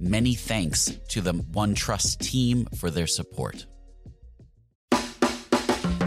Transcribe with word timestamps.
Many 0.00 0.34
thanks 0.34 0.96
to 1.08 1.20
the 1.20 1.34
OneTrust 1.34 2.18
team 2.18 2.66
for 2.76 2.88
their 2.88 3.08
support. 3.08 3.66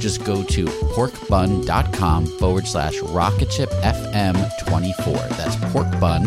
Just 0.00 0.24
go 0.24 0.42
to 0.42 0.64
porkbun.com 0.64 2.26
forward 2.26 2.66
slash 2.66 2.98
rocketshipfm24. 3.00 5.28
That's 5.36 5.56
porkbun, 5.56 6.24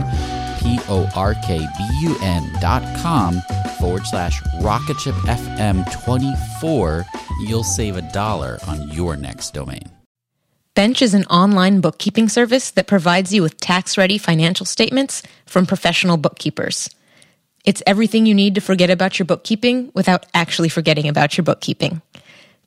P 0.62 0.80
O 0.90 1.10
R 1.16 1.34
K 1.46 1.58
B 1.58 1.66
U 2.04 2.16
N 2.22 2.50
dot 2.62 2.84
com 3.02 3.42
forward 3.80 4.06
slash 4.06 4.40
rocketshipfm24. 4.62 7.06
You'll 7.42 7.64
save 7.64 7.98
a 7.98 8.04
dollar 8.14 8.60
on 8.68 8.90
your 8.90 9.18
next 9.18 9.54
domain. 9.54 9.90
Bench 10.76 11.04
is 11.04 11.14
an 11.14 11.26
online 11.26 11.82
bookkeeping 11.82 12.30
service 12.30 12.72
that 12.72 12.88
provides 12.88 13.32
you 13.32 13.44
with 13.44 13.60
tax 13.60 13.96
ready 13.96 14.18
financial 14.18 14.66
statements 14.66 15.22
from 15.46 15.68
professional 15.68 16.18
bookkeepers. 16.18 16.90
It's 17.64 17.84
everything 17.86 18.26
you 18.26 18.34
need 18.34 18.56
to 18.56 18.62
forget 18.62 18.90
about 18.90 19.20
your 19.20 19.26
bookkeeping 19.26 19.92
without 19.94 20.26
actually 20.34 20.70
forgetting 20.70 21.08
about 21.08 21.38
your 21.38 21.44
bookkeeping. 21.44 22.02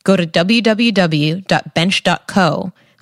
Go 0.07 0.17
to 0.17 0.25
www.bench.co 0.25 1.43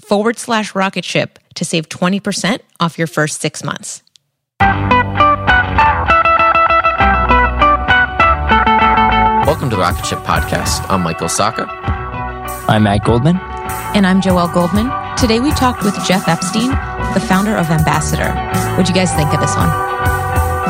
forward 0.03 0.39
slash 0.39 0.75
rocketship 0.75 1.39
to 1.55 1.65
save 1.67 1.91
20% 1.91 2.61
off 2.81 2.97
your 2.97 3.07
first 3.07 3.43
six 3.43 3.63
months. 3.63 4.03
Welcome 9.45 9.69
to 9.69 9.77
the 9.77 9.83
Rocket 9.83 10.07
Ship 10.07 10.19
Podcast. 10.21 10.89
I'm 10.89 11.03
Michael 11.03 11.29
Sacca. 11.29 11.69
I'm 12.69 12.85
Matt 12.85 13.05
Goldman. 13.05 13.37
And 13.95 14.07
I'm 14.07 14.23
Joelle 14.23 14.55
Goldman. 14.55 14.91
Today 15.19 15.41
we 15.41 15.51
talked 15.51 15.85
with 15.85 15.95
Jeff 16.07 16.27
Epstein, 16.27 16.71
the 17.13 17.21
founder 17.21 17.55
of 17.55 17.69
Ambassador. 17.69 18.33
What'd 18.73 18.89
you 18.89 18.95
guys 18.95 19.13
think 19.13 19.35
of 19.35 19.41
this 19.41 19.55
one? 19.55 19.94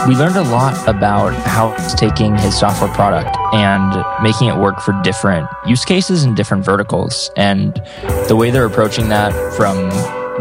We 0.09 0.15
learned 0.17 0.37
a 0.37 0.43
lot 0.43 0.77
about 0.87 1.33
how 1.47 1.71
he's 1.71 1.95
taking 1.95 2.37
his 2.37 2.59
software 2.59 2.93
product 2.93 3.37
and 3.55 4.05
making 4.23 4.49
it 4.49 4.57
work 4.57 4.81
for 4.81 4.93
different 5.03 5.49
use 5.67 5.85
cases 5.85 6.25
and 6.25 6.37
different 6.37 6.65
verticals. 6.65 7.31
And 7.37 7.81
the 8.29 8.37
way 8.37 8.51
they're 8.51 8.67
approaching 8.67 9.09
that 9.09 9.33
from 9.55 9.77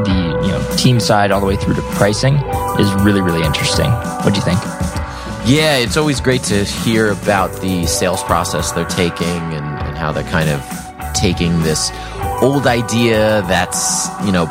the 0.04 0.42
you 0.44 0.52
know 0.52 0.76
team 0.76 1.00
side 1.00 1.32
all 1.32 1.40
the 1.40 1.46
way 1.46 1.56
through 1.56 1.76
to 1.76 1.82
pricing 1.94 2.36
is 2.80 2.92
really, 3.04 3.22
really 3.22 3.46
interesting. 3.46 3.90
What 3.90 4.34
do 4.34 4.36
you 4.36 4.42
think? 4.42 4.60
Yeah, 5.46 5.78
it's 5.78 5.98
always 5.98 6.20
great 6.20 6.44
to 6.44 6.64
hear 6.64 7.12
about 7.12 7.52
the 7.62 7.86
sales 7.86 8.24
process 8.24 8.72
they're 8.72 8.86
taking 8.86 9.28
and, 9.28 9.66
and 9.82 9.98
how 9.98 10.12
they're 10.12 10.24
kind 10.24 10.50
of 10.50 10.62
taking 11.14 11.62
this 11.64 11.92
old 12.42 12.66
idea 12.66 13.42
that's, 13.44 14.08
you 14.26 14.32
know, 14.32 14.46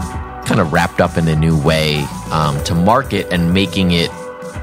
kind 0.46 0.60
of 0.60 0.72
wrapped 0.72 1.00
up 1.00 1.16
in 1.16 1.26
a 1.28 1.36
new 1.36 1.60
way 1.60 2.04
um, 2.30 2.62
to 2.64 2.74
market 2.74 3.26
and 3.32 3.52
making 3.54 3.92
it 3.92 4.10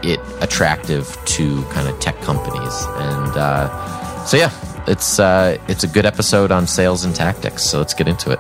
it 0.04 0.20
attractive 0.42 1.18
to 1.26 1.64
kind 1.66 1.88
of 1.88 2.00
tech 2.00 2.20
companies. 2.22 2.86
And 2.96 3.38
uh, 3.38 4.26
so, 4.26 4.38
yeah, 4.38 4.52
it's 4.88 5.20
uh, 5.20 5.58
it's 5.68 5.84
a 5.84 5.88
good 5.88 6.06
episode 6.06 6.52
on 6.52 6.68
sales 6.68 7.04
and 7.04 7.16
tactics. 7.16 7.64
So 7.64 7.78
let's 7.78 7.94
get 7.94 8.08
into 8.08 8.32
it. 8.32 8.40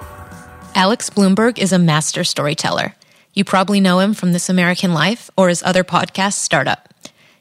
Alex 0.75 1.09
Blumberg 1.09 1.59
is 1.59 1.73
a 1.73 1.79
master 1.79 2.23
storyteller. 2.23 2.95
You 3.33 3.43
probably 3.43 3.79
know 3.79 3.99
him 3.99 4.13
from 4.13 4.33
This 4.33 4.49
American 4.49 4.93
Life 4.93 5.29
or 5.37 5.49
his 5.49 5.63
other 5.63 5.83
podcast, 5.83 6.33
Startup. 6.33 6.89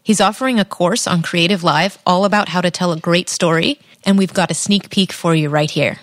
He's 0.02 0.20
offering 0.20 0.58
a 0.58 0.64
course 0.64 1.06
on 1.06 1.22
Creative 1.22 1.62
Live 1.62 1.98
all 2.06 2.24
about 2.24 2.48
how 2.48 2.60
to 2.60 2.70
tell 2.70 2.92
a 2.92 2.98
great 2.98 3.28
story, 3.28 3.78
and 4.04 4.16
we've 4.16 4.32
got 4.32 4.50
a 4.50 4.54
sneak 4.54 4.90
peek 4.90 5.12
for 5.12 5.34
you 5.34 5.48
right 5.48 5.70
here. 5.70 5.98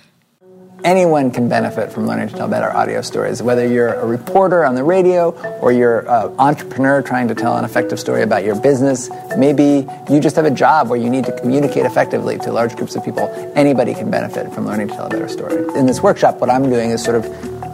Anyone 0.86 1.32
can 1.32 1.50
benefit 1.50 1.92
from 1.92 2.06
learning 2.06 2.28
to 2.28 2.36
tell 2.36 2.48
better 2.48 2.72
audio 2.72 3.02
stories, 3.02 3.42
whether 3.42 3.66
you're 3.68 3.96
a 3.96 4.06
reporter 4.06 4.64
on 4.64 4.76
the 4.76 4.84
radio 4.84 5.32
or 5.60 5.72
you're 5.72 6.02
an 6.02 6.36
entrepreneur 6.38 7.02
trying 7.02 7.28
to 7.28 7.34
tell 7.34 7.58
an 7.58 7.66
effective 7.66 8.00
story 8.00 8.22
about 8.22 8.44
your 8.44 8.54
business. 8.62 9.10
Maybe 9.36 9.88
you 10.12 10.20
just 10.20 10.36
have 10.36 10.46
a 10.46 10.52
job 10.52 10.88
where 10.88 11.00
you 11.00 11.10
need 11.10 11.26
to 11.26 11.32
communicate 11.40 11.88
effectively 11.88 12.38
to 12.38 12.52
large 12.52 12.76
groups 12.76 12.96
of 12.96 13.04
people. 13.04 13.28
Anybody 13.56 13.96
can 13.96 14.12
benefit 14.12 14.54
from 14.54 14.68
learning 14.68 14.90
to 14.90 14.94
tell 14.94 15.08
a 15.08 15.10
better 15.10 15.28
story. 15.28 15.56
In 15.76 15.88
this 15.88 16.04
workshop, 16.04 16.40
what 16.40 16.52
I'm 16.52 16.70
doing 16.70 16.92
is 16.92 17.04
sort 17.04 17.16
of 17.16 17.26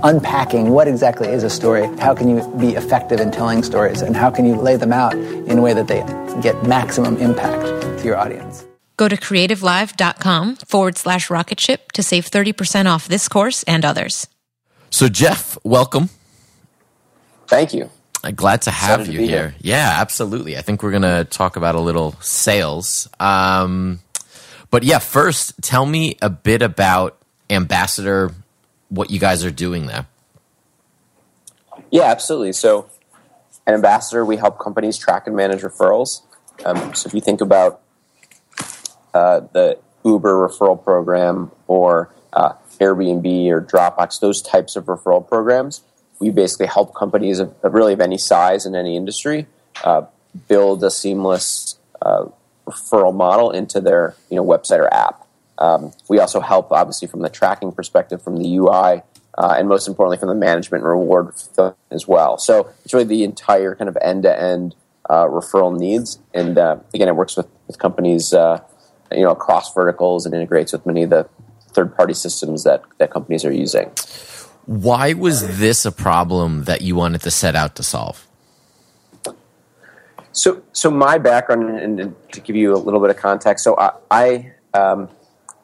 unpacking 0.05 0.69
what 0.69 0.87
exactly 0.87 1.27
is 1.27 1.43
a 1.43 1.49
story, 1.49 1.87
how 1.97 2.15
can 2.15 2.29
you 2.29 2.49
be 2.61 2.75
effective 2.75 3.19
in 3.19 3.29
telling 3.29 3.61
stories, 3.61 4.01
and 4.01 4.15
how 4.15 4.31
can 4.31 4.45
you 4.45 4.55
lay 4.55 4.77
them 4.77 4.93
out 4.93 5.15
in 5.15 5.57
a 5.57 5.61
way 5.61 5.73
that 5.73 5.89
they 5.89 5.99
get 6.41 6.65
maximum 6.65 7.17
impact 7.17 7.99
to 7.99 8.05
your 8.05 8.15
audience. 8.17 8.65
Go 8.97 9.07
to 9.07 9.15
creativelive.com 9.15 10.57
forward 10.57 10.97
slash 10.97 11.29
rocketship 11.29 11.91
to 11.93 12.03
save 12.03 12.29
30% 12.29 12.85
off 12.85 13.07
this 13.07 13.27
course 13.27 13.63
and 13.63 13.83
others. 13.83 14.27
So, 14.89 15.07
Jeff, 15.07 15.57
welcome. 15.63 16.09
Thank 17.47 17.73
you. 17.73 17.89
Uh, 18.23 18.31
Glad 18.31 18.61
to 18.63 18.71
have 18.71 19.01
Excited 19.01 19.13
you 19.13 19.19
be 19.21 19.27
here. 19.27 19.49
here. 19.49 19.55
Yeah, 19.61 19.95
absolutely. 19.99 20.57
I 20.57 20.61
think 20.61 20.83
we're 20.83 20.91
going 20.91 21.01
to 21.01 21.25
talk 21.25 21.55
about 21.55 21.75
a 21.75 21.79
little 21.79 22.13
sales. 22.21 23.09
Um, 23.19 23.99
but 24.69 24.83
yeah, 24.83 24.99
first, 24.99 25.61
tell 25.61 25.85
me 25.85 26.17
a 26.21 26.29
bit 26.29 26.61
about 26.61 27.17
Ambassador, 27.49 28.31
what 28.89 29.09
you 29.11 29.19
guys 29.19 29.43
are 29.43 29.51
doing 29.51 29.87
there. 29.87 30.05
Yeah, 31.89 32.03
absolutely. 32.03 32.53
So, 32.53 32.89
at 33.67 33.73
Ambassador, 33.73 34.23
we 34.23 34.37
help 34.37 34.59
companies 34.59 34.97
track 34.97 35.27
and 35.27 35.35
manage 35.35 35.61
referrals. 35.61 36.21
Um, 36.63 36.93
so, 36.93 37.07
if 37.07 37.13
you 37.13 37.21
think 37.21 37.41
about 37.41 37.81
uh, 39.13 39.41
the 39.51 39.77
Uber 40.03 40.47
referral 40.47 40.81
program 40.81 41.51
or 41.67 42.13
uh, 42.33 42.53
Airbnb 42.79 43.49
or 43.49 43.61
Dropbox, 43.61 44.19
those 44.19 44.41
types 44.41 44.75
of 44.75 44.85
referral 44.85 45.27
programs, 45.27 45.81
we 46.19 46.29
basically 46.29 46.67
help 46.67 46.95
companies 46.95 47.39
of, 47.39 47.53
of 47.63 47.73
really 47.73 47.93
of 47.93 48.01
any 48.01 48.17
size 48.17 48.65
in 48.65 48.75
any 48.75 48.95
industry 48.95 49.47
uh, 49.83 50.03
build 50.47 50.83
a 50.83 50.91
seamless 50.91 51.77
uh, 52.01 52.25
referral 52.67 53.13
model 53.13 53.51
into 53.51 53.81
their 53.81 54.15
you 54.29 54.37
know 54.37 54.45
website 54.45 54.79
or 54.79 54.93
app. 54.93 55.27
Um, 55.57 55.93
we 56.09 56.19
also 56.19 56.39
help, 56.39 56.71
obviously, 56.71 57.07
from 57.07 57.21
the 57.21 57.29
tracking 57.29 57.71
perspective, 57.71 58.21
from 58.21 58.37
the 58.37 58.57
UI, 58.57 59.03
uh, 59.37 59.55
and 59.57 59.67
most 59.67 59.87
importantly, 59.87 60.17
from 60.17 60.29
the 60.29 60.35
management 60.35 60.83
and 60.83 60.89
reward 60.89 61.33
as 61.91 62.07
well. 62.07 62.39
So 62.39 62.71
it's 62.83 62.93
really 62.93 63.05
the 63.05 63.23
entire 63.23 63.75
kind 63.75 63.87
of 63.87 63.95
end-to-end 64.01 64.75
uh, 65.07 65.25
referral 65.25 65.77
needs. 65.77 66.17
And 66.33 66.57
again, 66.57 67.07
it 67.07 67.15
works 67.15 67.37
with, 67.37 67.47
with 67.67 67.77
companies, 67.77 68.33
you 69.11 69.23
know, 69.23 69.31
across 69.31 69.73
verticals 69.73 70.25
and 70.25 70.35
integrates 70.35 70.71
with 70.71 70.85
many 70.85 71.03
of 71.03 71.09
the 71.09 71.27
third-party 71.73 72.13
systems 72.13 72.63
that, 72.63 72.83
that 72.97 73.11
companies 73.11 73.45
are 73.45 73.51
using. 73.51 73.91
Why 74.65 75.13
was 75.13 75.59
this 75.59 75.85
a 75.85 75.91
problem 75.91 76.65
that 76.65 76.81
you 76.81 76.95
wanted 76.95 77.21
to 77.21 77.31
set 77.31 77.55
out 77.55 77.75
to 77.75 77.83
solve? 77.83 78.27
So, 80.33 80.63
so 80.71 80.89
my 80.89 81.17
background, 81.17 81.77
and, 81.79 81.99
and 81.99 82.31
to 82.31 82.39
give 82.39 82.55
you 82.55 82.73
a 82.73 82.77
little 82.77 82.99
bit 82.99 83.09
of 83.09 83.17
context, 83.17 83.63
so 83.63 83.77
I, 83.77 83.91
I 84.09 84.51
um, 84.73 85.09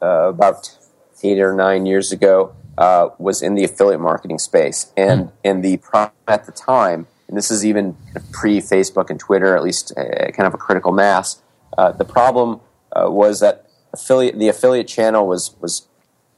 uh, 0.02 0.28
about 0.28 0.76
eight 1.22 1.40
or 1.40 1.54
nine 1.54 1.86
years 1.86 2.12
ago, 2.12 2.54
uh, 2.76 3.08
was 3.18 3.42
in 3.42 3.54
the 3.54 3.64
affiliate 3.64 4.00
marketing 4.00 4.38
space, 4.38 4.92
and 4.96 5.32
and 5.42 5.64
the 5.64 5.78
problem 5.78 6.12
at 6.28 6.46
the 6.46 6.52
time, 6.52 7.08
and 7.26 7.36
this 7.36 7.50
is 7.50 7.64
even 7.64 7.96
pre 8.30 8.58
Facebook 8.58 9.10
and 9.10 9.18
Twitter, 9.18 9.56
at 9.56 9.64
least 9.64 9.92
uh, 9.96 10.30
kind 10.30 10.46
of 10.46 10.54
a 10.54 10.58
critical 10.58 10.92
mass. 10.92 11.42
Uh, 11.76 11.90
the 11.92 12.04
problem 12.04 12.60
uh, 12.92 13.10
was 13.10 13.40
that 13.40 13.66
affiliate 13.92 14.38
the 14.38 14.48
affiliate 14.48 14.88
channel 14.88 15.26
was 15.26 15.54
was 15.60 15.88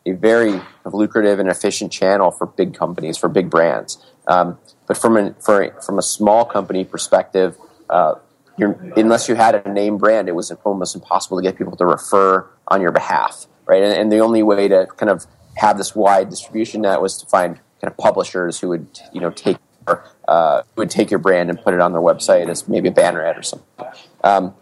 a 0.06 0.12
very 0.12 0.60
lucrative 0.84 1.38
and 1.38 1.48
efficient 1.48 1.92
channel 1.92 2.30
for 2.30 2.46
big 2.46 2.74
companies, 2.74 3.16
for 3.18 3.28
big 3.28 3.50
brands. 3.50 3.98
Um, 4.26 4.58
but 4.86 4.96
from 4.96 5.16
a, 5.16 5.34
for, 5.34 5.72
from 5.82 5.98
a 5.98 6.02
small 6.02 6.44
company 6.44 6.84
perspective, 6.84 7.56
uh, 7.90 8.14
unless 8.58 9.28
you 9.28 9.34
had 9.34 9.54
a 9.54 9.72
name 9.72 9.98
brand, 9.98 10.28
it 10.28 10.34
was 10.34 10.50
almost 10.64 10.94
impossible 10.94 11.36
to 11.38 11.42
get 11.42 11.56
people 11.56 11.76
to 11.76 11.86
refer 11.86 12.48
on 12.68 12.80
your 12.80 12.92
behalf, 12.92 13.46
right? 13.66 13.82
And, 13.82 13.92
and 13.92 14.12
the 14.12 14.18
only 14.18 14.42
way 14.42 14.68
to 14.68 14.86
kind 14.96 15.10
of 15.10 15.26
have 15.56 15.76
this 15.78 15.94
wide 15.94 16.30
distribution 16.30 16.82
net 16.82 17.00
was 17.00 17.18
to 17.18 17.26
find 17.26 17.56
kind 17.80 17.90
of 17.90 17.96
publishers 17.96 18.60
who 18.60 18.68
would, 18.68 19.00
you 19.12 19.20
know, 19.20 19.30
take 19.30 19.58
your, 19.86 20.04
uh, 20.28 20.62
would 20.76 20.90
take 20.90 21.10
your 21.10 21.18
brand 21.18 21.50
and 21.50 21.60
put 21.60 21.74
it 21.74 21.80
on 21.80 21.92
their 21.92 22.00
website 22.00 22.48
as 22.48 22.68
maybe 22.68 22.88
a 22.88 22.92
banner 22.92 23.24
ad 23.24 23.36
or 23.36 23.42
something. 23.42 23.86
Um, 24.24 24.54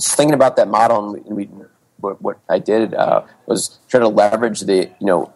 thinking 0.00 0.34
about 0.34 0.56
that 0.56 0.68
model, 0.68 1.14
and 1.14 1.36
we, 1.36 1.44
what, 1.98 2.20
what 2.20 2.38
I 2.48 2.58
did 2.58 2.94
uh, 2.94 3.22
was 3.46 3.78
try 3.88 4.00
to 4.00 4.08
leverage 4.08 4.60
the 4.60 4.90
you 5.00 5.06
know 5.06 5.32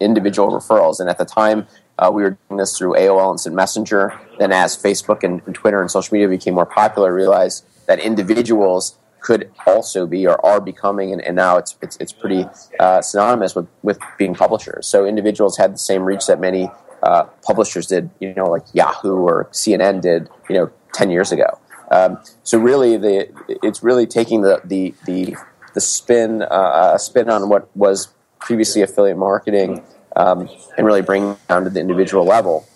individual 0.00 0.50
referrals. 0.50 1.00
And 1.00 1.08
at 1.08 1.18
the 1.18 1.24
time, 1.24 1.66
uh, 1.98 2.10
we 2.12 2.22
were 2.22 2.38
doing 2.48 2.58
this 2.58 2.76
through 2.76 2.94
AOL 2.94 3.32
Instant 3.32 3.54
Messenger. 3.54 4.18
Then, 4.38 4.52
as 4.52 4.76
Facebook 4.76 5.22
and, 5.22 5.42
and 5.46 5.54
Twitter 5.54 5.80
and 5.80 5.90
social 5.90 6.14
media 6.14 6.28
became 6.28 6.54
more 6.54 6.66
popular, 6.66 7.08
I 7.08 7.14
realized 7.14 7.64
that 7.86 7.98
individuals 8.00 8.96
could 9.20 9.50
also 9.66 10.06
be 10.06 10.26
or 10.26 10.44
are 10.44 10.60
becoming, 10.60 11.12
and, 11.12 11.20
and 11.20 11.36
now 11.36 11.58
it's 11.58 11.76
it's, 11.82 11.96
it's 11.98 12.12
pretty 12.12 12.46
uh, 12.78 13.02
synonymous 13.02 13.54
with, 13.54 13.68
with 13.82 13.98
being 14.18 14.34
publishers. 14.34 14.86
So 14.86 15.06
individuals 15.06 15.56
had 15.58 15.74
the 15.74 15.78
same 15.78 16.02
reach 16.04 16.26
that 16.26 16.40
many 16.40 16.70
uh, 17.02 17.24
publishers 17.42 17.86
did, 17.86 18.10
you 18.18 18.34
know, 18.34 18.46
like 18.46 18.62
Yahoo 18.72 19.16
or 19.16 19.48
CNN 19.52 20.00
did, 20.00 20.28
you 20.48 20.56
know, 20.56 20.70
ten 20.92 21.10
years 21.10 21.32
ago. 21.32 21.58
Um, 21.90 22.18
so 22.42 22.58
really, 22.58 22.96
the 22.96 23.28
it's 23.62 23.82
really 23.82 24.06
taking 24.06 24.42
the 24.42 24.60
the 24.64 24.94
the, 25.06 25.36
the 25.74 25.80
spin 25.80 26.42
uh, 26.42 26.96
spin 26.98 27.28
on 27.28 27.48
what 27.48 27.74
was 27.76 28.08
previously 28.38 28.82
affiliate 28.82 29.18
marketing 29.18 29.84
um, 30.16 30.48
and 30.76 30.86
really 30.86 31.02
bringing 31.02 31.36
down 31.48 31.64
to 31.64 31.70
the 31.70 31.80
individual 31.80 32.24
level. 32.24 32.66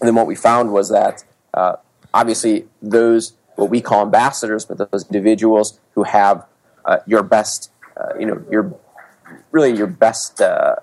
And 0.00 0.08
then 0.08 0.14
what 0.14 0.26
we 0.26 0.34
found 0.34 0.72
was 0.72 0.90
that 0.90 1.24
uh, 1.54 1.76
obviously 2.12 2.66
those 2.82 3.34
what 3.56 3.70
we 3.70 3.80
call 3.80 4.02
ambassadors, 4.02 4.64
but 4.64 4.90
those 4.90 5.06
individuals 5.06 5.80
who 5.94 6.04
have 6.04 6.46
uh, 6.84 6.98
your 7.06 7.22
best, 7.22 7.70
uh, 7.96 8.16
you 8.18 8.26
know, 8.26 8.44
your 8.50 8.74
really 9.50 9.76
your 9.76 9.86
best 9.86 10.40
uh, 10.40 10.76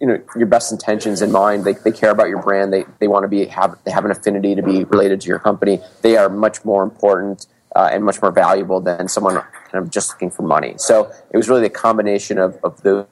you 0.00 0.06
know 0.06 0.22
your 0.36 0.46
best 0.46 0.72
intentions 0.72 1.22
in 1.22 1.32
mind. 1.32 1.64
They, 1.64 1.72
they 1.72 1.92
care 1.92 2.10
about 2.10 2.28
your 2.28 2.42
brand. 2.42 2.72
They, 2.72 2.84
they 2.98 3.08
want 3.08 3.24
to 3.24 3.28
be 3.28 3.46
have 3.46 3.78
they 3.84 3.90
have 3.90 4.04
an 4.04 4.10
affinity 4.10 4.54
to 4.54 4.62
be 4.62 4.84
related 4.84 5.20
to 5.22 5.28
your 5.28 5.38
company. 5.38 5.80
They 6.02 6.16
are 6.16 6.28
much 6.28 6.64
more 6.64 6.82
important 6.82 7.46
uh, 7.74 7.88
and 7.92 8.04
much 8.04 8.22
more 8.22 8.30
valuable 8.30 8.80
than 8.80 9.08
someone 9.08 9.34
kind 9.34 9.84
of 9.84 9.90
just 9.90 10.10
looking 10.10 10.30
for 10.30 10.42
money. 10.42 10.74
So 10.78 11.10
it 11.30 11.36
was 11.36 11.48
really 11.48 11.62
the 11.62 11.70
combination 11.70 12.38
of 12.38 12.58
of 12.62 12.82
the 12.82 13.06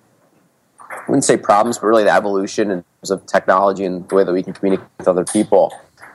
I 0.90 1.05
wouldn't 1.08 1.25
say 1.25 1.37
problems, 1.37 1.79
but 1.79 1.87
really 1.87 2.05
the 2.05 2.14
evolution 2.14 2.70
in 2.70 2.85
terms 3.00 3.11
of 3.11 3.26
technology 3.26 3.85
and 3.85 4.08
the 4.08 4.14
way 4.14 4.25
that 4.25 4.32
we 4.32 4.43
can 4.43 4.52
communicate 4.52 4.88
with 4.99 5.08
other 5.08 5.25
people, 5.25 5.73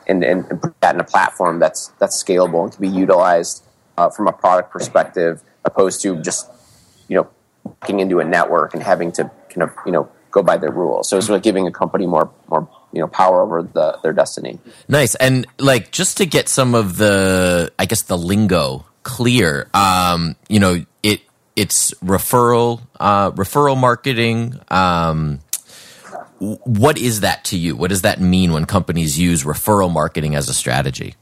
and, 0.07 0.23
and, 0.23 0.45
and 0.49 0.61
put 0.61 0.79
that 0.81 0.95
in 0.95 1.01
a 1.01 1.03
platform 1.03 1.59
that's 1.59 1.87
that's 1.99 2.21
scalable 2.21 2.63
and 2.63 2.71
can 2.71 2.81
be 2.81 2.87
utilized 2.87 3.63
uh, 3.97 4.09
from 4.09 4.27
a 4.27 4.31
product 4.31 4.71
perspective, 4.71 5.41
opposed 5.65 6.01
to 6.01 6.21
just 6.21 6.49
you 7.07 7.15
know 7.15 7.27
walking 7.63 7.99
into 7.99 8.19
a 8.19 8.23
network 8.23 8.73
and 8.73 8.83
having 8.83 9.11
to 9.11 9.29
kind 9.49 9.63
of 9.63 9.71
you 9.85 9.91
know 9.91 10.09
go 10.31 10.43
by 10.43 10.57
their 10.57 10.71
rules. 10.71 11.09
So 11.09 11.17
it's 11.17 11.29
like 11.29 11.43
giving 11.43 11.67
a 11.67 11.71
company 11.71 12.05
more 12.05 12.29
more 12.47 12.67
you 12.91 13.01
know 13.01 13.07
power 13.07 13.41
over 13.41 13.63
the, 13.63 13.99
their 14.03 14.13
destiny. 14.13 14.59
Nice. 14.87 15.15
And 15.15 15.47
like 15.59 15.91
just 15.91 16.17
to 16.17 16.25
get 16.25 16.49
some 16.49 16.75
of 16.75 16.97
the 16.97 17.71
I 17.79 17.85
guess 17.85 18.03
the 18.03 18.17
lingo 18.17 18.85
clear, 19.03 19.69
um, 19.73 20.35
you 20.49 20.59
know, 20.59 20.85
it 21.03 21.21
it's 21.55 21.91
referral 22.03 22.81
uh, 22.99 23.31
referral 23.31 23.77
marketing. 23.77 24.59
Um, 24.69 25.39
what 26.39 26.97
is 26.97 27.21
that 27.21 27.43
to 27.45 27.57
you? 27.57 27.75
What 27.75 27.89
does 27.89 28.03
that 28.03 28.21
mean 28.21 28.53
when 28.53 28.65
companies 28.65 29.17
use 29.17 29.43
referral 29.43 29.91
marketing 29.91 30.35
as 30.35 30.49
a 30.49 30.53
strategy? 30.53 31.15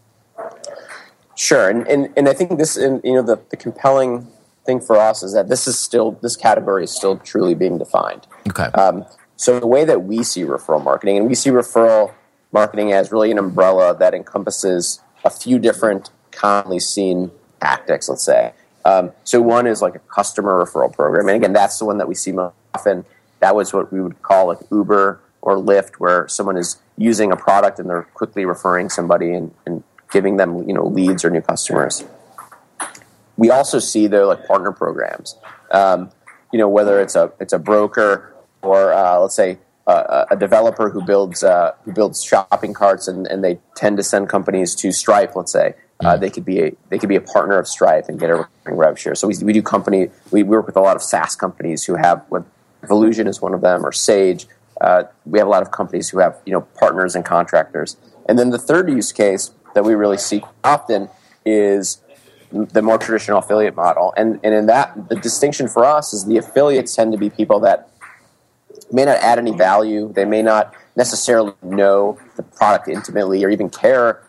Sure, 1.36 1.70
and 1.70 1.88
and, 1.88 2.14
and 2.18 2.30
I 2.30 2.34
think 2.34 2.58
this, 2.58 2.78
and, 2.78 3.02
you 3.04 3.14
know, 3.14 3.22
the, 3.22 3.40
the 3.50 3.58
compelling 3.58 4.28
thing 4.66 4.82
for 4.82 4.98
us 4.98 5.24
is 5.24 5.34
that 5.34 5.48
this 5.48 5.68
is 5.68 5.78
still 5.78 6.12
this 6.22 6.36
category 6.36 6.84
is 6.84 6.92
still 6.92 7.18
truly 7.18 7.54
being 7.54 7.78
defined. 7.78 8.28
Okay. 8.50 8.66
Um, 8.74 9.06
so 9.38 9.60
the 9.60 9.68
way 9.68 9.86
that 9.86 10.04
we 10.04 10.24
see 10.24 10.44
referral 10.44 10.84
marketing, 10.84 11.18
and 11.18 11.28
we 11.28 11.36
see 11.36 11.50
referral 11.50 12.14
marketing 12.52 12.94
as 12.94 13.12
really 13.12 13.32
an 13.32 13.38
umbrella 13.38 13.96
that 13.98 14.14
encompasses 14.14 15.02
a 15.24 15.30
few 15.30 15.60
different 15.60 16.10
commonly 16.32 16.80
seen 16.80 17.32
tactics. 17.60 18.10
Let's 18.10 18.24
say. 18.24 18.54
Um, 18.86 19.12
so 19.24 19.42
one 19.42 19.66
is 19.66 19.82
like 19.82 19.96
a 19.96 20.00
customer 20.00 20.64
referral 20.64 20.94
program, 20.94 21.28
and 21.28 21.38
again, 21.38 21.54
that's 21.54 21.80
the 21.80 21.86
one 21.86 21.98
that 21.98 22.08
we 22.08 22.16
see 22.16 22.32
most 22.32 22.54
often. 22.74 23.06
That 23.40 23.56
was 23.56 23.74
what 23.74 23.92
we 23.92 24.00
would 24.00 24.22
call 24.22 24.48
like 24.48 24.60
Uber 24.72 25.20
or 25.42 25.56
Lyft, 25.58 25.96
where 25.96 26.28
someone 26.28 26.58
is 26.58 26.78
using 26.98 27.32
a 27.32 27.36
product 27.36 27.80
and 27.80 27.90
they're 27.90 28.04
quickly 28.14 28.46
referring 28.46 28.90
somebody 28.90 29.34
and, 29.34 29.54
and 29.66 29.84
giving 30.12 30.38
them 30.38 30.68
you 30.68 30.74
know 30.74 30.86
leads 30.86 31.26
or 31.26 31.30
new 31.30 31.42
customers. 31.42 32.04
We 33.38 33.50
also 33.52 33.80
see 33.80 34.08
though 34.08 34.28
like 34.28 34.46
partner 34.46 34.72
programs. 34.72 35.36
Um, 35.72 36.12
you 36.52 36.60
know 36.60 36.70
whether 36.70 37.02
it's 37.02 37.16
a 37.16 37.32
it's 37.40 37.54
a 37.54 37.60
broker 37.60 38.34
or 38.62 38.94
uh, 38.94 39.20
let's 39.20 39.36
say 39.36 39.58
uh, 39.88 40.26
a 40.32 40.36
developer 40.36 40.90
who 40.90 41.02
builds 41.04 41.44
uh, 41.44 41.74
who 41.84 41.94
builds 41.94 42.24
shopping 42.24 42.74
carts 42.74 43.08
and, 43.08 43.28
and 43.28 43.44
they 43.44 43.60
tend 43.76 43.98
to 43.98 44.04
send 44.04 44.30
companies 44.30 44.74
to 44.76 44.92
Stripe. 44.92 45.36
Let's 45.36 45.52
say 45.52 45.76
uh, 46.00 46.18
they 46.18 46.30
could 46.30 46.46
be 46.46 46.62
a, 46.62 46.72
they 46.90 46.98
could 46.98 47.10
be 47.10 47.16
a 47.16 47.22
partner 47.22 47.60
of 47.60 47.68
Stripe 47.68 48.06
and 48.10 48.20
get 48.20 48.30
a 48.30 48.48
rev 48.66 48.98
share. 49.00 49.16
So 49.16 49.28
we, 49.28 49.36
we 49.44 49.54
do 49.54 49.62
company 49.62 50.10
we 50.32 50.44
work 50.44 50.66
with 50.66 50.76
a 50.76 50.82
lot 50.82 50.96
of 50.96 51.04
SaaS 51.04 51.36
companies 51.36 51.84
who 51.84 51.96
have 51.96 52.24
what 52.30 52.46
Evolution 52.84 53.28
is 53.28 53.42
one 53.42 53.54
of 53.54 53.62
them 53.62 53.86
or 53.86 53.92
Sage. 53.92 54.48
Uh, 54.80 55.04
we 55.26 55.40
have 55.40 55.48
a 55.48 55.52
lot 55.52 55.62
of 55.62 55.72
companies 55.72 56.10
who 56.10 56.20
have 56.20 56.40
you 56.46 56.54
know 56.54 56.62
partners 56.62 57.16
and 57.16 57.26
contractors. 57.26 57.98
And 58.28 58.40
then 58.40 58.50
the 58.50 58.60
third 58.60 58.90
use 58.90 59.12
case 59.12 59.52
that 59.74 59.84
we 59.84 59.94
really 59.94 60.18
see 60.18 60.44
often 60.64 61.10
is 61.46 62.02
the 62.56 62.82
more 62.82 62.98
traditional 62.98 63.40
affiliate 63.40 63.76
model. 63.76 64.14
And 64.16 64.40
and 64.44 64.54
in 64.54 64.66
that 64.68 65.10
the 65.10 65.16
distinction 65.16 65.68
for 65.68 65.86
us 65.86 66.14
is 66.14 66.26
the 66.26 66.38
affiliates 66.38 66.96
tend 66.96 67.12
to 67.12 67.18
be 67.18 67.30
people 67.30 67.60
that 67.62 67.90
may 68.92 69.06
not 69.06 69.18
add 69.18 69.40
any 69.40 69.52
value. 69.52 70.12
They 70.14 70.26
may 70.26 70.42
not 70.42 70.74
necessarily 70.96 71.54
know 71.62 72.18
the 72.36 72.44
product 72.44 72.88
intimately 72.88 73.44
or 73.44 73.50
even 73.50 73.70
care 73.70 74.22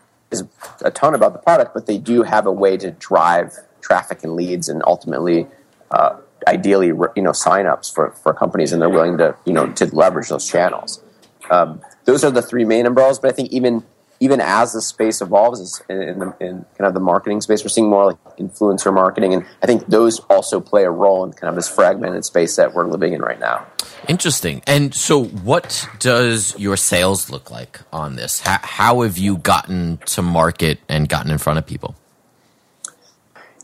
a 0.81 0.91
ton 0.91 1.15
about 1.15 1.33
the 1.33 1.39
product, 1.39 1.73
but 1.73 1.85
they 1.85 1.97
do 1.97 2.23
have 2.23 2.45
a 2.45 2.51
way 2.51 2.77
to 2.77 2.91
drive 2.91 3.53
traffic 3.81 4.23
and 4.23 4.33
leads 4.33 4.67
and 4.67 4.83
ultimately, 4.85 5.47
uh, 5.91 6.17
ideally, 6.47 6.87
you 6.87 7.23
know, 7.23 7.31
signups 7.31 7.93
for, 7.93 8.11
for 8.11 8.33
companies, 8.33 8.73
and 8.73 8.81
they're 8.81 8.89
willing 8.89 9.17
to 9.17 9.35
you 9.45 9.53
know 9.53 9.71
to 9.73 9.85
leverage 9.95 10.29
those 10.29 10.47
channels. 10.47 11.01
Um, 11.49 11.81
those 12.05 12.23
are 12.23 12.31
the 12.31 12.41
three 12.41 12.65
main 12.65 12.85
umbrellas, 12.85 13.19
but 13.19 13.29
I 13.29 13.33
think 13.33 13.51
even 13.51 13.83
even 14.19 14.41
as 14.41 14.73
the 14.73 14.81
space 14.81 15.21
evolves 15.21 15.81
in, 15.89 16.01
in, 16.01 16.19
the, 16.19 16.35
in 16.39 16.65
kind 16.77 16.87
of 16.87 16.93
the 16.93 16.99
marketing 16.99 17.41
space, 17.41 17.63
we're 17.63 17.69
seeing 17.69 17.89
more 17.89 18.05
like 18.05 18.23
influencer 18.37 18.93
marketing, 18.93 19.33
and 19.33 19.45
I 19.61 19.65
think 19.65 19.87
those 19.87 20.19
also 20.21 20.59
play 20.59 20.83
a 20.83 20.91
role 20.91 21.23
in 21.23 21.33
kind 21.33 21.49
of 21.49 21.55
this 21.55 21.69
fragmented 21.69 22.25
space 22.25 22.55
that 22.55 22.73
we're 22.73 22.87
living 22.87 23.13
in 23.13 23.21
right 23.21 23.39
now. 23.39 23.65
Interesting. 24.07 24.61
And 24.65 24.93
so, 24.93 25.23
what 25.23 25.87
does 25.99 26.57
your 26.57 26.77
sales 26.77 27.29
look 27.29 27.51
like 27.51 27.81
on 27.91 28.15
this? 28.15 28.41
How, 28.41 28.59
how 28.61 29.01
have 29.01 29.17
you 29.17 29.37
gotten 29.37 29.97
to 30.07 30.21
market 30.21 30.79
and 30.87 31.09
gotten 31.09 31.31
in 31.31 31.37
front 31.37 31.59
of 31.59 31.65
people? 31.65 31.95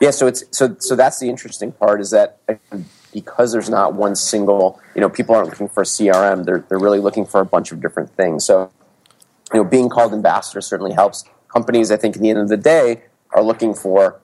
Yeah, 0.01 0.11
so 0.11 0.27
it's 0.27 0.43
so 0.51 0.75
so 0.79 0.95
that's 0.95 1.19
the 1.19 1.29
interesting 1.29 1.71
part 1.71 2.01
is 2.01 2.11
that 2.11 2.39
because 3.13 3.53
there's 3.53 3.69
not 3.69 3.93
one 3.93 4.15
single, 4.15 4.81
you 4.95 5.01
know, 5.01 5.09
people 5.09 5.33
aren't 5.33 5.49
looking 5.49 5.69
for 5.69 5.81
a 5.81 5.85
CRM. 5.85 6.43
They're 6.43 6.65
they're 6.67 6.79
really 6.79 6.99
looking 6.99 7.25
for 7.25 7.39
a 7.39 7.45
bunch 7.45 7.71
of 7.71 7.81
different 7.81 8.13
things. 8.17 8.45
So, 8.45 8.69
you 9.51 9.61
know, 9.61 9.63
being 9.63 9.89
called 9.89 10.13
ambassador 10.13 10.61
certainly 10.61 10.93
helps. 10.93 11.25
Companies, 11.47 11.91
I 11.91 11.97
think, 11.97 12.15
at 12.15 12.21
the 12.21 12.29
end 12.29 12.39
of 12.39 12.49
the 12.49 12.57
day, 12.57 13.03
are 13.31 13.43
looking 13.43 13.73
for 13.73 14.19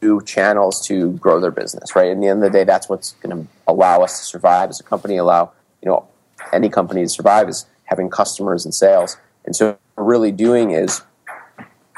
new 0.00 0.22
channels 0.22 0.86
to 0.86 1.12
grow 1.12 1.40
their 1.40 1.50
business. 1.50 1.94
Right. 1.96 2.10
At 2.10 2.20
the 2.20 2.28
end 2.28 2.44
of 2.44 2.52
the 2.52 2.58
day, 2.58 2.64
that's 2.64 2.88
what's 2.88 3.12
going 3.12 3.36
to 3.36 3.50
allow 3.66 4.02
us 4.02 4.18
to 4.20 4.24
survive 4.24 4.70
as 4.70 4.80
a 4.80 4.82
company. 4.82 5.16
Allow 5.16 5.52
you 5.82 5.88
know 5.88 6.06
any 6.52 6.68
company 6.68 7.02
to 7.02 7.08
survive 7.08 7.48
is 7.48 7.66
having 7.84 8.10
customers 8.10 8.64
and 8.64 8.74
sales. 8.74 9.16
And 9.44 9.54
so, 9.54 9.66
what 9.66 9.78
we're 9.96 10.04
really 10.04 10.32
doing 10.32 10.70
is, 10.70 11.02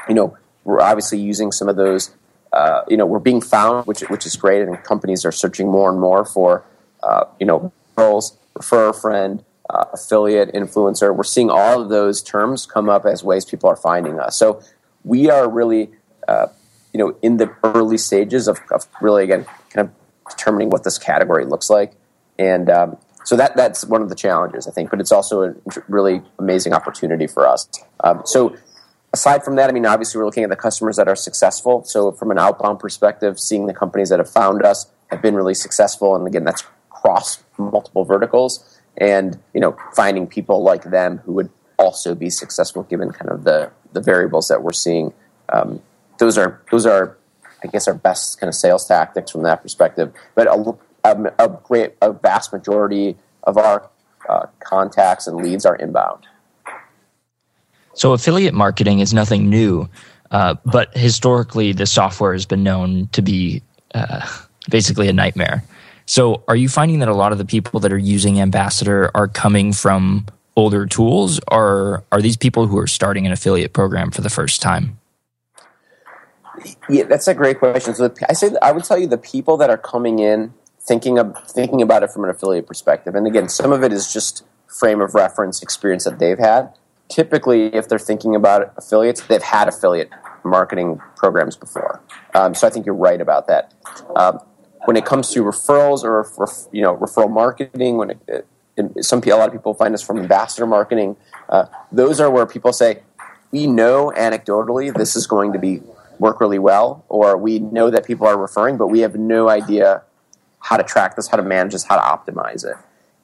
you 0.09 0.15
know, 0.15 0.37
we're 0.63 0.81
obviously 0.81 1.19
using 1.19 1.51
some 1.51 1.69
of 1.69 1.75
those 1.75 2.11
uh, 2.53 2.83
you 2.87 2.97
know, 2.97 3.05
we're 3.05 3.19
being 3.19 3.41
found, 3.41 3.85
which 3.85 4.01
which 4.09 4.25
is 4.25 4.35
great, 4.35 4.61
and 4.63 4.83
companies 4.83 5.25
are 5.25 5.31
searching 5.31 5.69
more 5.69 5.89
and 5.89 5.99
more 5.99 6.25
for, 6.25 6.63
uh, 7.03 7.25
you 7.39 7.45
know, 7.45 7.71
referrals, 7.95 8.35
refer 8.55 8.89
a 8.89 8.93
friend, 8.93 9.43
uh, 9.69 9.85
affiliate, 9.93 10.53
influencer. 10.53 11.15
We're 11.15 11.23
seeing 11.23 11.49
all 11.49 11.81
of 11.81 11.89
those 11.89 12.21
terms 12.21 12.65
come 12.65 12.89
up 12.89 13.05
as 13.05 13.23
ways 13.23 13.45
people 13.45 13.69
are 13.69 13.75
finding 13.75 14.19
us. 14.19 14.37
So 14.37 14.61
we 15.03 15.29
are 15.29 15.49
really, 15.49 15.89
uh, 16.27 16.47
you 16.93 16.99
know, 16.99 17.17
in 17.21 17.37
the 17.37 17.53
early 17.63 17.97
stages 17.97 18.47
of, 18.47 18.59
of, 18.71 18.87
really 19.01 19.23
again 19.23 19.45
kind 19.69 19.87
of 19.87 19.91
determining 20.29 20.69
what 20.69 20.83
this 20.83 20.97
category 20.97 21.45
looks 21.45 21.69
like, 21.69 21.93
and 22.39 22.69
um, 22.69 22.97
so 23.23 23.35
that 23.35 23.55
that's 23.55 23.85
one 23.85 24.01
of 24.01 24.09
the 24.09 24.15
challenges 24.15 24.67
I 24.67 24.71
think, 24.71 24.89
but 24.89 24.99
it's 24.99 25.11
also 25.11 25.43
a 25.43 25.53
really 25.87 26.21
amazing 26.39 26.73
opportunity 26.73 27.27
for 27.27 27.47
us. 27.47 27.67
Um, 28.03 28.21
so 28.25 28.55
aside 29.13 29.43
from 29.43 29.55
that, 29.55 29.69
I 29.69 29.73
mean, 29.73 29.85
obviously, 29.85 30.19
we're 30.19 30.25
looking 30.25 30.43
at 30.43 30.49
the 30.49 30.55
customers 30.55 30.95
that 30.97 31.07
are 31.07 31.15
successful. 31.15 31.83
So, 31.83 32.11
from 32.11 32.31
an 32.31 32.37
outbound 32.37 32.79
perspective, 32.79 33.39
seeing 33.39 33.67
the 33.67 33.73
companies 33.73 34.09
that 34.09 34.19
have 34.19 34.29
found 34.29 34.63
us 34.63 34.87
have 35.07 35.21
been 35.21 35.35
really 35.35 35.53
successful, 35.53 36.15
and 36.15 36.27
again, 36.27 36.43
that's 36.43 36.63
across 36.91 37.43
multiple 37.57 38.05
verticals, 38.05 38.76
and 38.97 39.39
you 39.53 39.59
know, 39.59 39.77
finding 39.93 40.27
people 40.27 40.63
like 40.63 40.83
them 40.83 41.19
who 41.19 41.33
would 41.33 41.49
also 41.77 42.15
be 42.15 42.29
successful 42.29 42.83
given 42.83 43.11
kind 43.11 43.31
of 43.31 43.43
the 43.43 43.71
the 43.93 44.01
variables 44.01 44.47
that 44.47 44.63
we're 44.63 44.73
seeing. 44.73 45.13
Um, 45.49 45.81
those 46.19 46.37
are 46.37 46.61
those 46.71 46.85
are, 46.85 47.17
I 47.63 47.67
guess, 47.67 47.87
our 47.87 47.93
best 47.93 48.39
kind 48.39 48.47
of 48.47 48.55
sales 48.55 48.85
tactics 48.85 49.31
from 49.31 49.43
that 49.43 49.61
perspective. 49.61 50.13
But 50.35 50.47
a, 50.47 50.77
a, 51.03 51.33
a 51.39 51.59
great, 51.63 51.93
a 52.01 52.11
vast 52.11 52.51
majority 52.51 53.15
of 53.43 53.57
our 53.57 53.89
uh, 54.27 54.47
contacts 54.59 55.27
and 55.27 55.37
leads 55.37 55.65
are 55.65 55.75
inbound. 55.75 56.25
So 57.93 58.13
affiliate 58.13 58.53
marketing 58.53 58.99
is 58.99 59.13
nothing 59.13 59.49
new, 59.49 59.89
uh, 60.29 60.55
but 60.65 60.95
historically 60.95 61.71
the 61.71 61.85
software 61.85 62.33
has 62.33 62.45
been 62.45 62.63
known 62.63 63.07
to 63.13 63.21
be 63.21 63.63
uh, 63.95 64.27
basically 64.69 65.07
a 65.07 65.13
nightmare. 65.13 65.63
So 66.07 66.43
are 66.47 66.55
you 66.55 66.69
finding 66.69 66.99
that 66.99 67.09
a 67.09 67.13
lot 67.13 67.31
of 67.31 67.37
the 67.37 67.45
people 67.45 67.79
that 67.81 67.93
are 67.93 67.97
using 67.97 68.41
Ambassador 68.41 69.11
are 69.13 69.27
coming 69.27 69.73
from 69.73 70.25
older 70.55 70.87
tools, 70.87 71.39
or 71.49 72.03
are 72.11 72.21
these 72.21 72.37
people 72.37 72.65
who 72.65 72.79
are 72.79 72.87
starting 72.87 73.27
an 73.27 73.31
affiliate 73.31 73.73
program 73.73 74.09
for 74.09 74.21
the 74.21 74.29
first 74.29 74.61
time? 74.61 74.97
Yeah, 76.89 77.03
that's 77.03 77.27
a 77.27 77.35
great 77.35 77.59
question. 77.59 77.93
So 77.93 78.11
I 78.27 78.33
say 78.33 78.51
I 78.61 78.71
would 78.71 78.83
tell 78.83 78.97
you 78.97 79.05
the 79.05 79.19
people 79.19 79.57
that 79.57 79.69
are 79.69 79.77
coming 79.77 80.17
in 80.17 80.53
thinking 80.79 81.19
of 81.19 81.37
thinking 81.47 81.81
about 81.81 82.01
it 82.01 82.09
from 82.09 82.23
an 82.23 82.31
affiliate 82.31 82.65
perspective, 82.65 83.13
and 83.13 83.27
again, 83.27 83.49
some 83.49 83.71
of 83.71 83.83
it 83.83 83.93
is 83.93 84.11
just 84.11 84.43
frame 84.67 85.01
of 85.01 85.13
reference 85.13 85.61
experience 85.61 86.05
that 86.05 86.17
they've 86.17 86.39
had 86.39 86.73
typically, 87.09 87.73
if 87.73 87.87
they're 87.87 87.99
thinking 87.99 88.35
about 88.35 88.73
affiliates, 88.77 89.21
they've 89.27 89.41
had 89.41 89.67
affiliate 89.67 90.09
marketing 90.43 90.99
programs 91.15 91.55
before. 91.55 92.01
Um, 92.33 92.53
so 92.53 92.67
I 92.67 92.69
think 92.69 92.85
you're 92.85 92.95
right 92.95 93.19
about 93.19 93.47
that. 93.47 93.73
Um, 94.15 94.39
when 94.87 94.95
it 94.95 95.03
comes 95.03 95.31
to 95.31 95.43
referrals 95.43 96.05
or 96.05 96.25
you 96.71 96.81
know 96.81 96.95
referral 96.95 97.29
marketing, 97.29 97.97
when 97.97 98.11
it, 98.11 98.47
it, 98.77 99.03
some 99.03 99.21
a 99.21 99.29
lot 99.31 99.49
of 99.49 99.51
people 99.51 99.73
find 99.73 99.93
us 99.93 100.01
from 100.01 100.17
ambassador 100.17 100.65
marketing, 100.65 101.17
uh, 101.49 101.65
those 101.91 102.21
are 102.21 102.31
where 102.31 102.45
people 102.45 102.71
say 102.71 103.03
we 103.51 103.67
know 103.67 104.13
anecdotally 104.15 104.93
this 104.93 105.17
is 105.17 105.27
going 105.27 105.51
to 105.51 105.59
be 105.59 105.81
work 106.19 106.39
really 106.39 106.57
well, 106.57 107.03
or 107.09 107.35
we 107.35 107.59
know 107.59 107.89
that 107.89 108.05
people 108.05 108.25
are 108.27 108.37
referring, 108.37 108.77
but 108.77 108.87
we 108.87 108.99
have 108.99 109.15
no 109.15 109.49
idea 109.49 110.03
how 110.59 110.77
to 110.77 110.83
track 110.83 111.17
this, 111.17 111.27
how 111.27 111.35
to 111.35 111.43
manage 111.43 111.73
this, 111.73 111.83
how 111.83 111.97
to 111.97 112.31
optimize 112.31 112.63
it. 112.63 112.77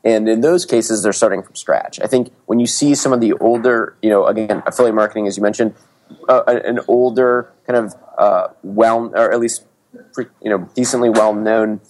And 0.03 0.27
in 0.27 0.41
those 0.41 0.65
cases, 0.65 1.01
they're 1.01 1.13
starting 1.13 1.41
from 1.41 1.55
scratch. 1.55 1.97
I 2.01 2.07
think 2.07 2.33
when 2.45 2.59
you 2.59 2.67
see 2.67 2.93
some 2.93 3.13
of 3.13 3.21
the 3.21 3.31
older, 3.33 3.95
you 4.01 4.09
know, 4.09 4.25
again, 4.25 4.61
affiliate 4.65 4.95
marketing, 4.95 5.27
as 5.27 5.37
you 5.37 5.43
mentioned, 5.43 5.75
uh, 6.27 6.43
an 6.45 6.81
older 6.89 7.53
kind 7.65 7.85
of 7.85 7.95
uh, 8.17 8.47
well, 8.63 9.13
or 9.15 9.31
at 9.31 9.39
least 9.39 9.63
you 10.17 10.49
know, 10.49 10.69
decently 10.75 11.09
well 11.09 11.33
known 11.33 11.81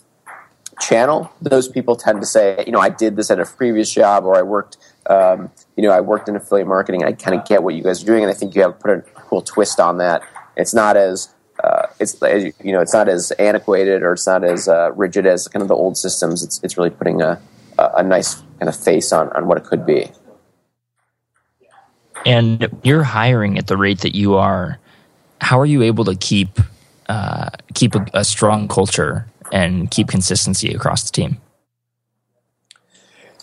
channel, 0.79 1.31
those 1.41 1.67
people 1.67 1.95
tend 1.95 2.21
to 2.21 2.27
say, 2.27 2.63
you 2.65 2.71
know, 2.71 2.79
I 2.79 2.89
did 2.89 3.15
this 3.15 3.29
at 3.29 3.39
a 3.39 3.45
previous 3.45 3.91
job, 3.91 4.25
or 4.25 4.35
I 4.37 4.41
worked, 4.41 4.77
um, 5.09 5.51
you 5.75 5.83
know, 5.83 5.91
I 5.91 6.01
worked 6.01 6.27
in 6.27 6.35
affiliate 6.35 6.67
marketing. 6.67 7.03
I 7.03 7.13
kind 7.13 7.39
of 7.39 7.45
get 7.47 7.63
what 7.63 7.75
you 7.75 7.83
guys 7.83 8.03
are 8.03 8.05
doing, 8.05 8.23
and 8.23 8.31
I 8.31 8.33
think 8.33 8.55
you 8.55 8.61
have 8.61 8.79
put 8.79 8.91
a 8.91 9.01
cool 9.15 9.41
twist 9.41 9.79
on 9.79 9.97
that. 9.97 10.23
It's 10.57 10.73
not 10.73 10.97
as 10.97 11.33
uh, 11.63 11.87
it's 11.99 12.19
you 12.21 12.71
know, 12.71 12.81
it's 12.81 12.93
not 12.93 13.07
as 13.07 13.31
antiquated 13.31 14.03
or 14.03 14.13
it's 14.13 14.27
not 14.27 14.43
as 14.43 14.67
uh, 14.67 14.91
rigid 14.93 15.25
as 15.25 15.47
kind 15.47 15.61
of 15.61 15.67
the 15.67 15.75
old 15.75 15.97
systems. 15.97 16.43
It's 16.43 16.59
it's 16.63 16.77
really 16.77 16.89
putting 16.89 17.21
a 17.21 17.39
a, 17.77 18.03
nice 18.03 18.35
kind 18.59 18.69
of 18.69 18.75
face 18.75 19.11
on, 19.11 19.29
on 19.29 19.47
what 19.47 19.57
it 19.57 19.63
could 19.63 19.85
be. 19.85 20.11
And 22.25 22.69
you're 22.83 23.03
hiring 23.03 23.57
at 23.57 23.67
the 23.67 23.77
rate 23.77 23.99
that 24.01 24.15
you 24.15 24.35
are. 24.35 24.79
How 25.41 25.59
are 25.59 25.65
you 25.65 25.81
able 25.81 26.05
to 26.05 26.15
keep 26.15 26.59
uh, 27.09 27.49
keep 27.73 27.95
a, 27.95 28.05
a, 28.13 28.23
strong 28.23 28.67
culture 28.67 29.27
and 29.51 29.89
keep 29.91 30.07
consistency 30.07 30.73
across 30.73 31.03
the 31.03 31.11
team? 31.11 31.41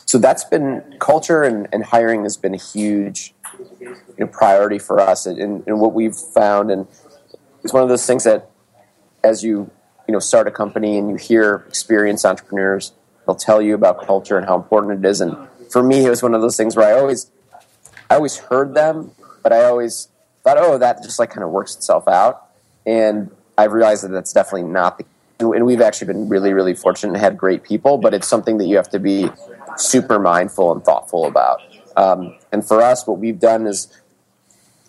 So 0.07 0.19
that's 0.19 0.45
been 0.45 0.97
culture 0.99 1.43
and, 1.43 1.69
and 1.73 1.85
hiring 1.85 2.25
has 2.25 2.37
been 2.37 2.55
a 2.55 2.59
huge 2.59 3.33
you 3.79 3.97
know, 4.19 4.27
priority 4.27 4.79
for 4.79 5.01
us. 5.01 5.27
And, 5.27 5.63
and 5.67 5.81
what 5.81 5.93
we've 5.93 6.17
found, 6.17 6.71
and 6.71 6.89
it's 7.63 7.73
one 7.73 7.83
of 7.83 7.89
those 7.89 8.07
things 8.07 8.25
that 8.25 8.51
as 9.23 9.45
you 9.45 9.71
you 10.09 10.13
know 10.13 10.19
start 10.19 10.49
a 10.49 10.51
company 10.51 10.99
and 10.99 11.11
you 11.11 11.17
hear 11.17 11.65
experienced 11.69 12.25
entrepreneurs 12.25 12.93
They'll 13.31 13.37
tell 13.37 13.63
you 13.63 13.77
about 13.77 14.05
culture 14.05 14.37
and 14.37 14.45
how 14.45 14.57
important 14.57 15.05
it 15.05 15.09
is. 15.09 15.21
And 15.21 15.37
for 15.71 15.85
me, 15.85 16.05
it 16.05 16.11
was 16.11 16.21
one 16.21 16.35
of 16.35 16.41
those 16.41 16.57
things 16.57 16.75
where 16.75 16.93
I 16.93 16.99
always, 16.99 17.31
I 18.11 18.17
always 18.17 18.39
heard 18.39 18.75
them, 18.75 19.13
but 19.45 19.53
I 19.53 19.65
always 19.67 20.09
thought, 20.43 20.57
oh, 20.59 20.79
that 20.79 21.05
just 21.05 21.21
like 21.21 21.31
kind 21.31 21.45
of 21.45 21.51
works 21.51 21.77
itself 21.77 22.09
out. 22.09 22.49
And 22.85 23.31
I 23.61 23.65
realized 23.65 24.05
that 24.05 24.09
that's 24.09 24.33
definitely 24.33 24.71
not 24.71 24.99
the. 24.99 25.05
And 25.39 25.67
we've 25.67 25.81
actually 25.81 26.09
been 26.09 26.29
really, 26.29 26.53
really 26.53 26.75
fortunate 26.75 27.13
and 27.13 27.21
had 27.21 27.37
great 27.37 27.63
people, 27.63 27.99
but 27.99 28.13
it's 28.13 28.29
something 28.29 28.59
that 28.59 28.67
you 28.67 28.77
have 28.77 28.91
to 28.91 28.99
be 28.99 29.31
super 29.77 30.19
mindful 30.19 30.73
and 30.73 30.83
thoughtful 30.83 31.27
about. 31.27 31.61
Um, 31.97 32.37
and 32.53 32.67
for 32.67 32.83
us, 32.83 33.07
what 33.07 33.19
we've 33.19 33.39
done 33.39 33.67
is 33.67 33.89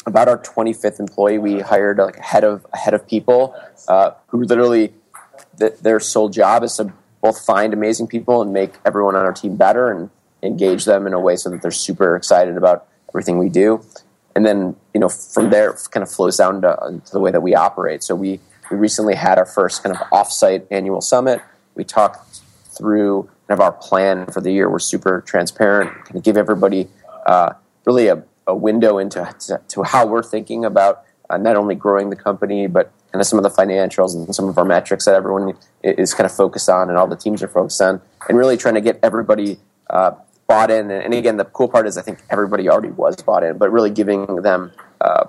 about 0.05 0.27
our 0.27 0.37
25th 0.37 0.99
employee, 0.99 1.37
we 1.37 1.59
hired 1.59 1.99
a 1.99 2.11
head 2.21 2.43
of 2.43 2.65
a 2.73 2.77
head 2.77 2.93
of 2.93 3.07
people 3.07 3.55
uh, 3.87 4.11
who 4.27 4.43
literally 4.43 4.93
th- 5.59 5.77
their 5.79 5.99
sole 5.99 6.29
job 6.29 6.63
is 6.63 6.75
to 6.77 6.93
both 7.21 7.45
find 7.45 7.73
amazing 7.73 8.07
people 8.07 8.41
and 8.41 8.51
make 8.51 8.73
everyone 8.85 9.15
on 9.15 9.25
our 9.25 9.33
team 9.33 9.55
better 9.55 9.91
and 9.91 10.09
engage 10.43 10.85
them 10.85 11.05
in 11.07 11.13
a 11.13 11.19
way 11.19 11.35
so 11.35 11.49
that 11.49 11.61
they're 11.61 11.71
super 11.71 12.15
excited 12.15 12.57
about 12.57 12.87
everything 13.09 13.37
we 13.37 13.49
do. 13.49 13.85
And 14.35 14.45
then, 14.45 14.75
you 14.93 14.99
know, 14.99 15.09
from 15.09 15.49
there, 15.49 15.73
kind 15.91 16.03
of 16.03 16.11
flows 16.11 16.37
down 16.37 16.61
to, 16.61 17.01
to 17.05 17.11
the 17.11 17.19
way 17.19 17.31
that 17.31 17.41
we 17.41 17.53
operate. 17.53 18.01
So 18.03 18.15
we, 18.15 18.39
we 18.71 18.77
recently 18.77 19.15
had 19.15 19.37
our 19.37 19.45
first 19.45 19.83
kind 19.83 19.95
of 19.95 20.01
offsite 20.09 20.65
annual 20.71 21.01
summit. 21.01 21.41
We 21.75 21.83
talked 21.83 22.41
through 22.77 23.23
kind 23.47 23.59
of 23.59 23.59
our 23.59 23.73
plan 23.73 24.25
for 24.27 24.39
the 24.41 24.51
year. 24.51 24.69
We're 24.69 24.79
super 24.79 25.21
transparent, 25.21 25.93
kind 26.05 26.15
of 26.15 26.23
give 26.23 26.37
everybody 26.37 26.87
uh, 27.25 27.53
really 27.85 28.07
a, 28.07 28.23
a, 28.47 28.55
window 28.55 28.97
into 28.97 29.35
to, 29.67 29.83
how 29.83 30.07
we're 30.07 30.23
thinking 30.23 30.63
about 30.63 31.03
uh, 31.29 31.37
not 31.37 31.55
only 31.55 31.75
growing 31.75 32.09
the 32.09 32.15
company, 32.15 32.67
but 32.67 32.91
kind 33.11 33.21
of 33.21 33.27
some 33.27 33.37
of 33.37 33.43
the 33.43 33.49
financials 33.49 34.15
and 34.15 34.33
some 34.33 34.47
of 34.47 34.57
our 34.57 34.65
metrics 34.65 35.05
that 35.05 35.15
everyone 35.15 35.57
is 35.83 36.13
kind 36.13 36.25
of 36.25 36.31
focused 36.31 36.69
on 36.69 36.89
and 36.89 36.97
all 36.97 37.07
the 37.07 37.15
teams 37.15 37.43
are 37.43 37.47
focused 37.47 37.81
on, 37.81 38.01
and 38.29 38.37
really 38.37 38.55
trying 38.55 38.75
to 38.75 38.81
get 38.81 38.99
everybody 39.03 39.59
uh, 39.89 40.11
bought 40.47 40.71
in. 40.71 40.89
And 40.89 41.13
again, 41.13 41.37
the 41.37 41.45
cool 41.45 41.67
part 41.67 41.87
is 41.87 41.97
I 41.97 42.01
think 42.01 42.19
everybody 42.29 42.69
already 42.69 42.89
was 42.89 43.17
bought 43.17 43.43
in, 43.43 43.57
but 43.57 43.71
really 43.71 43.89
giving 43.89 44.37
them 44.37 44.71
uh, 45.01 45.25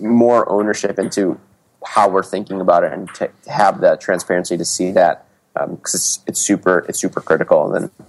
more 0.00 0.50
ownership 0.50 0.98
into 0.98 1.38
how 1.84 2.08
we're 2.08 2.22
thinking 2.22 2.60
about 2.60 2.84
it 2.84 2.92
and 2.92 3.12
to 3.14 3.30
have 3.48 3.80
the 3.80 3.96
transparency 3.96 4.56
to 4.56 4.64
see 4.64 4.92
that 4.92 5.26
because 5.54 5.68
um, 5.68 5.78
it's, 5.82 6.20
it's 6.26 6.40
super 6.40 6.80
it's 6.88 6.98
super 6.98 7.20
critical. 7.20 7.72
And 7.74 7.84
then 7.84 8.06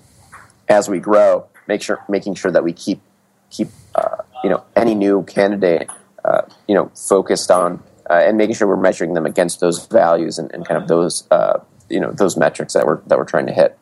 as 0.69 0.89
we 0.89 0.99
grow, 0.99 1.47
make 1.67 1.81
sure 1.81 2.03
making 2.07 2.35
sure 2.35 2.51
that 2.51 2.63
we 2.63 2.73
keep 2.73 3.01
keep 3.49 3.69
uh, 3.95 4.17
you 4.43 4.49
know 4.49 4.63
any 4.75 4.95
new 4.95 5.23
candidate 5.23 5.89
uh, 6.25 6.41
you 6.67 6.75
know 6.75 6.91
focused 6.95 7.51
on 7.51 7.81
uh, 8.09 8.13
and 8.13 8.37
making 8.37 8.55
sure 8.55 8.67
we're 8.67 8.75
measuring 8.75 9.13
them 9.13 9.25
against 9.25 9.59
those 9.59 9.85
values 9.87 10.37
and, 10.37 10.51
and 10.53 10.67
kind 10.67 10.81
of 10.81 10.87
those 10.87 11.27
uh, 11.31 11.59
you 11.89 11.99
know 11.99 12.11
those 12.11 12.37
metrics 12.37 12.73
that 12.73 12.85
we're 12.85 13.01
that 13.07 13.17
we're 13.17 13.25
trying 13.25 13.47
to 13.47 13.53
hit. 13.53 13.77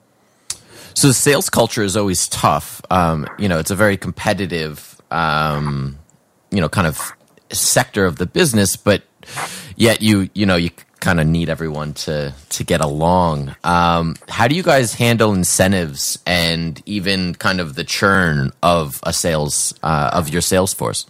So 0.94 1.08
the 1.08 1.14
sales 1.14 1.50
culture 1.50 1.84
is 1.84 1.96
always 1.96 2.28
tough. 2.28 2.82
Um, 2.90 3.26
you 3.40 3.48
know, 3.48 3.60
it's 3.60 3.72
a 3.72 3.76
very 3.76 3.96
competitive, 3.96 5.02
um, 5.10 5.98
you 6.52 6.60
know, 6.60 6.68
kind 6.68 6.86
of 6.86 7.14
sector 7.50 8.06
of 8.06 8.18
the 8.18 8.26
business, 8.26 8.76
but 8.76 9.04
yet 9.76 10.02
you 10.02 10.30
you 10.34 10.46
know 10.46 10.56
you 10.56 10.72
kind 11.00 11.20
of 11.20 11.28
need 11.28 11.50
everyone 11.50 11.94
to 11.94 12.34
to 12.50 12.64
get 12.64 12.82
along. 12.82 13.56
Um, 13.64 14.16
how 14.30 14.48
do 14.48 14.56
you 14.56 14.64
guys 14.64 14.94
handle 14.94 15.34
incentives 15.34 16.18
and 16.26 16.82
even 16.86 17.36
kind 17.36 17.60
of 17.60 17.76
the 17.76 17.84
churn 17.84 18.52
of 18.64 19.00
a 19.04 19.12
sales 19.12 19.74
uh, 19.84 20.12
of 20.14 20.30
your 20.30 20.42
sales 20.42 20.74
force? 20.74 21.06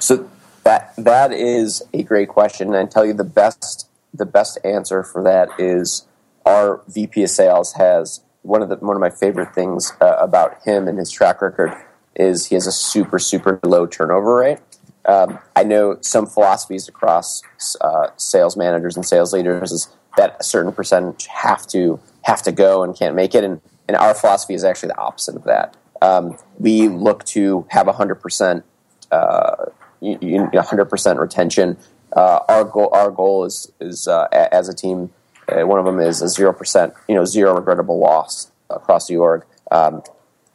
So 0.00 0.28
that 0.64 0.94
that 0.98 1.32
is 1.32 1.82
a 1.92 2.02
great 2.02 2.28
question, 2.28 2.68
and 2.68 2.76
I 2.76 2.86
tell 2.86 3.06
you 3.06 3.12
the 3.12 3.24
best 3.24 3.88
the 4.12 4.26
best 4.26 4.58
answer 4.64 5.02
for 5.02 5.22
that 5.22 5.48
is 5.58 6.06
our 6.44 6.82
VP 6.88 7.24
of 7.24 7.30
Sales 7.30 7.74
has 7.74 8.20
one 8.42 8.62
of 8.62 8.68
the 8.68 8.76
one 8.76 8.96
of 8.96 9.00
my 9.00 9.10
favorite 9.10 9.54
things 9.54 9.92
uh, 10.00 10.16
about 10.18 10.62
him 10.64 10.88
and 10.88 10.98
his 10.98 11.10
track 11.10 11.42
record 11.42 11.74
is 12.14 12.46
he 12.46 12.54
has 12.54 12.66
a 12.66 12.72
super 12.72 13.18
super 13.18 13.60
low 13.62 13.86
turnover 13.86 14.36
rate. 14.36 14.58
Um, 15.06 15.38
I 15.54 15.62
know 15.62 15.98
some 16.00 16.26
philosophies 16.26 16.88
across 16.88 17.42
uh, 17.80 18.08
sales 18.16 18.56
managers 18.56 18.96
and 18.96 19.06
sales 19.06 19.32
leaders 19.32 19.70
is 19.72 19.88
that 20.16 20.36
a 20.40 20.42
certain 20.42 20.72
percentage 20.72 21.26
have 21.26 21.66
to 21.68 22.00
have 22.22 22.42
to 22.42 22.52
go 22.52 22.82
and 22.82 22.96
can't 22.96 23.14
make 23.14 23.34
it, 23.34 23.44
and, 23.44 23.60
and 23.86 23.96
our 23.96 24.14
philosophy 24.14 24.54
is 24.54 24.64
actually 24.64 24.88
the 24.88 24.98
opposite 24.98 25.36
of 25.36 25.44
that. 25.44 25.76
Um, 26.02 26.36
we 26.58 26.88
look 26.88 27.24
to 27.26 27.66
have 27.70 27.86
hundred 27.86 28.16
percent, 28.16 28.64
uh, 29.12 29.66
hundred 30.02 30.86
percent 30.86 31.20
retention. 31.20 31.76
Uh, 32.12 32.40
our 32.48 32.64
goal, 32.64 32.90
our 32.92 33.10
goal 33.10 33.44
is 33.44 33.70
is 33.80 34.08
uh, 34.08 34.26
as 34.32 34.68
a 34.68 34.74
team. 34.74 35.10
Uh, 35.48 35.64
one 35.64 35.78
of 35.78 35.84
them 35.84 36.00
is 36.00 36.20
a 36.22 36.28
zero 36.28 36.52
percent, 36.52 36.92
you 37.08 37.14
know, 37.14 37.24
zero 37.24 37.54
regrettable 37.54 37.98
loss 37.98 38.50
across 38.70 39.06
the 39.06 39.16
org. 39.16 39.44
Um, 39.70 40.02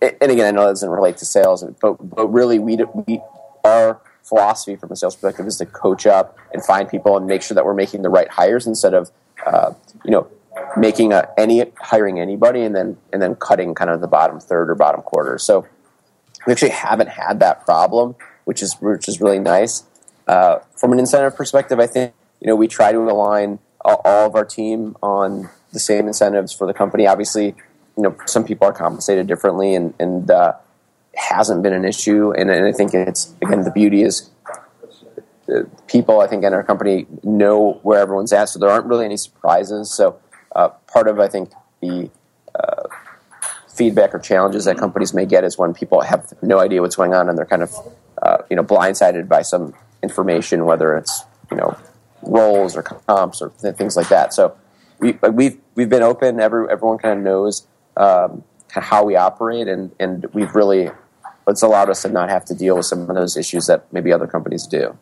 and 0.02 0.32
again, 0.32 0.48
I 0.48 0.52
know 0.52 0.66
that 0.66 0.72
doesn't 0.72 0.90
relate 0.90 1.18
to 1.18 1.26
sales, 1.26 1.64
but 1.82 1.94
but 1.94 2.28
really, 2.28 2.60
we 2.60 2.78
we 3.08 3.22
our 3.64 4.02
philosophy 4.32 4.78
from 4.78 4.90
a 4.92 4.96
sales 4.96 5.14
perspective 5.18 5.46
is 5.46 5.58
to 5.58 5.66
coach 5.66 6.08
up 6.08 6.38
and 6.54 6.64
find 6.64 6.88
people 6.88 7.18
and 7.18 7.28
make 7.28 7.42
sure 7.42 7.54
that 7.54 7.66
we're 7.66 7.74
making 7.74 8.02
the 8.02 8.10
right 8.10 8.30
hires 8.30 8.66
instead 8.66 8.94
of 8.94 9.12
uh, 9.46 9.74
you 10.06 10.12
know 10.12 10.26
making 10.78 11.12
a, 11.12 11.28
any 11.38 11.66
hiring 11.82 12.18
anybody 12.18 12.62
and 12.62 12.74
then 12.74 12.96
and 13.12 13.22
then 13.22 13.36
cutting 13.36 13.76
kind 13.76 13.90
of 13.90 14.00
the 14.00 14.08
bottom 14.08 14.40
third 14.40 14.70
or 14.70 14.76
bottom 14.76 15.02
quarter. 15.02 15.38
So 15.38 15.68
we 16.48 16.54
actually 16.54 16.72
haven't 16.72 17.10
had 17.10 17.42
that 17.42 17.66
problem, 17.66 18.16
which 18.46 18.64
is 18.64 18.78
which 18.80 19.10
is 19.10 19.20
really 19.20 19.40
nice. 19.40 19.84
Uh, 20.28 20.60
from 20.78 20.94
an 20.94 21.00
incentive 21.00 21.36
perspective, 21.36 21.78
I 21.82 21.88
think 21.88 22.14
you 22.40 22.48
know 22.48 22.56
we 22.56 22.70
try 22.70 22.94
to 22.94 23.00
align 23.00 23.60
all, 23.84 24.02
of 24.06 24.36
our 24.36 24.46
team 24.46 24.96
on 25.04 25.50
the 25.74 25.80
same 25.80 26.08
incentives 26.08 26.54
for 26.54 26.66
the 26.66 26.74
company. 26.74 27.06
Obviously, 27.06 27.48
you 27.98 28.04
know 28.04 28.16
some 28.26 28.46
people 28.46 28.66
are 28.66 28.74
compensated 28.74 29.28
differently, 29.28 29.76
and 29.76 29.94
and 30.00 30.32
uh, 30.32 30.54
hasn't 31.16 31.64
been 31.64 31.74
an 31.74 31.86
issue. 31.86 32.32
And, 32.32 32.50
and 32.50 32.66
I 32.66 32.72
think 32.72 32.94
it's 32.94 33.34
again 33.42 33.64
the 33.64 33.72
beauty 33.72 34.04
is 34.04 34.30
people 35.88 36.22
I 36.22 36.28
think 36.28 36.44
in 36.44 36.54
our 36.54 36.64
company 36.64 37.08
know 37.24 37.80
where 37.84 38.00
everyone's 38.00 38.32
at, 38.34 38.50
so 38.50 38.60
there 38.60 38.70
aren't 38.70 38.86
really 38.86 39.06
any 39.06 39.18
surprises. 39.18 39.92
So 39.92 40.20
uh, 40.56 40.70
part 40.92 41.08
of 41.08 41.20
I 41.20 41.28
think 41.28 41.52
the 41.82 42.10
uh, 42.56 42.84
feedback 43.68 44.14
or 44.14 44.20
challenges 44.20 44.66
that 44.66 44.78
companies 44.78 45.14
may 45.14 45.26
get 45.26 45.44
is 45.44 45.58
when 45.58 45.74
people 45.74 46.02
have 46.02 46.32
no 46.42 46.60
idea 46.60 46.82
what's 46.82 46.96
going 46.96 47.14
on 47.14 47.30
and 47.30 47.38
they're 47.38 47.46
kind 47.46 47.64
of 47.64 47.74
uh, 48.22 48.38
you 48.50 48.56
know 48.56 48.64
blindsided 48.64 49.28
by 49.28 49.42
some 49.42 49.74
information, 50.04 50.66
whether 50.66 50.96
it's 50.98 51.24
you 51.50 51.58
know 51.58 51.78
roles 52.22 52.76
or 52.76 52.84
comps 52.84 53.42
or 53.42 53.50
things 53.50 53.98
like 53.98 54.10
that. 54.10 54.34
So 54.34 54.56
we, 55.00 55.18
we've 55.32 55.58
we've 55.76 55.90
been 55.90 56.04
open. 56.04 56.40
Every, 56.40 56.70
everyone 56.70 56.98
kind 56.98 57.20
of 57.20 57.26
knows 57.26 57.68
um, 57.98 58.44
how 58.70 59.04
we 59.04 59.16
operate, 59.16 59.68
and 59.68 59.92
and 60.00 60.26
we've 60.34 60.54
really 60.56 60.92
it's 61.48 61.62
allowed 61.62 61.90
us 61.90 62.02
to 62.04 62.10
not 62.10 62.30
have 62.30 62.46
to 62.46 62.56
deal 62.56 62.76
with 62.78 62.86
some 62.86 63.10
of 63.10 63.16
those 63.16 63.38
issues 63.38 63.68
that 63.68 63.92
maybe 63.92 64.12
other 64.14 64.28
companies 64.28 64.68
do. 64.68 64.98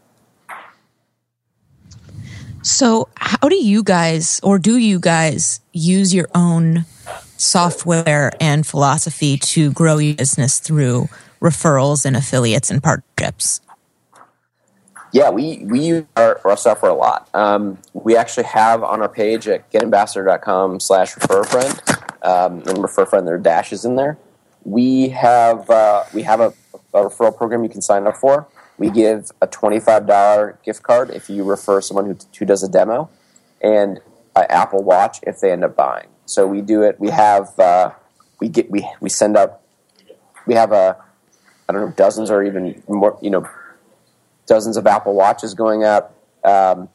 So, 2.62 3.08
how 3.16 3.48
do 3.48 3.56
you 3.56 3.84
guys, 3.84 4.40
or 4.44 4.60
do 4.60 4.78
you 4.78 5.00
guys, 5.00 5.62
use 5.72 6.14
your 6.14 6.28
own 6.36 6.86
software 7.38 8.34
and 8.42 8.68
philosophy 8.68 9.38
to 9.38 9.72
grow 9.72 9.98
your 9.98 10.16
business 10.16 10.60
through 10.60 11.08
referrals 11.42 12.06
and 12.06 12.18
affiliates 12.18 12.70
and 12.70 12.84
partnerships? 12.84 13.62
Yeah, 15.12 15.30
we, 15.32 15.60
we 15.64 15.80
use 15.80 16.06
our, 16.18 16.40
our 16.46 16.58
software 16.58 16.92
a 16.92 16.96
lot. 16.96 17.30
Um, 17.34 17.80
we 17.94 18.16
actually 18.16 18.44
have 18.44 18.84
on 18.84 19.02
our 19.02 19.10
page 19.10 19.48
at 19.48 19.72
getambassador.com 19.72 20.82
slash 20.82 21.16
refer 21.16 21.44
friend, 21.44 21.82
um, 22.22 22.62
and 22.68 22.78
refer 22.78 23.06
friend, 23.06 23.26
there 23.26 23.36
are 23.36 23.40
dashes 23.40 23.86
in 23.86 23.96
there. 23.96 24.18
We 24.70 25.10
have, 25.10 25.70
uh, 25.70 26.04
we 26.14 26.24
have 26.24 26.40
a, 26.40 26.54
a 26.94 27.04
referral 27.04 27.36
program 27.36 27.64
you 27.64 27.70
can 27.70 27.82
sign 27.82 28.08
up 28.08 28.18
for 28.18 28.48
we 28.80 28.90
give 28.90 29.30
a 29.42 29.48
$25 29.48 30.64
gift 30.64 30.82
card 30.82 31.12
if 31.12 31.30
you 31.30 31.44
refer 31.44 31.82
someone 31.82 32.06
who, 32.06 32.18
who 32.40 32.46
does 32.46 32.64
a 32.64 32.70
demo 32.70 33.10
and 33.62 34.00
an 34.36 34.46
Apple 34.50 34.84
Watch 34.84 35.20
if 35.24 35.42
they 35.42 35.52
end 35.52 35.66
up 35.66 35.76
buying. 35.76 36.08
So 36.26 36.48
we 36.48 36.62
do 36.62 36.82
it. 36.84 37.00
We 37.00 37.10
have, 37.10 37.60
uh, 37.60 37.92
we 38.40 38.48
get, 38.48 38.72
we, 38.72 38.90
we 39.02 39.10
send 39.10 39.36
out, 39.36 39.60
we 40.48 40.54
have 40.54 40.72
a, 40.72 40.98
I 41.68 41.74
don't 41.74 41.90
know, 41.90 41.94
dozens 41.96 42.32
or 42.32 42.42
even 42.42 42.82
more, 42.88 43.20
you 43.22 43.30
know, 43.30 43.48
dozens 44.48 44.78
of 44.78 44.88
Apple 44.88 45.14
Watches 45.14 45.54
going 45.54 45.84
up. 45.84 46.16
Um, 46.44 46.88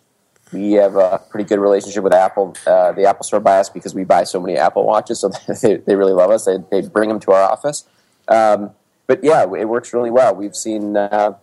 we 0.53 0.73
have 0.73 0.97
a 0.97 1.21
pretty 1.31 1.49
good 1.49 1.59
relationship 1.59 2.05
with 2.05 2.15
Apple, 2.15 2.57
uh, 2.67 2.93
the 2.93 3.05
Apple 3.05 3.25
Store 3.25 3.41
by 3.41 3.59
us 3.59 3.69
because 3.69 3.95
we 3.95 4.05
buy 4.05 4.25
so 4.25 4.41
many 4.41 4.57
Apple 4.57 4.85
Watches, 4.85 5.21
so 5.21 5.31
they, 5.63 5.77
they 5.77 5.97
really 5.97 6.13
love 6.13 6.31
us. 6.31 6.45
They, 6.45 6.59
they 6.71 6.83
bring 6.83 7.09
them 7.09 7.21
to 7.21 7.33
our 7.33 7.43
office. 7.43 7.85
Um, 8.29 8.71
but 9.07 9.23
yeah, 9.23 9.43
it 9.43 9.69
works 9.69 9.93
really 9.93 10.11
well. 10.11 10.35
We've 10.35 10.57
seen 10.57 10.97
uh, 10.97 11.37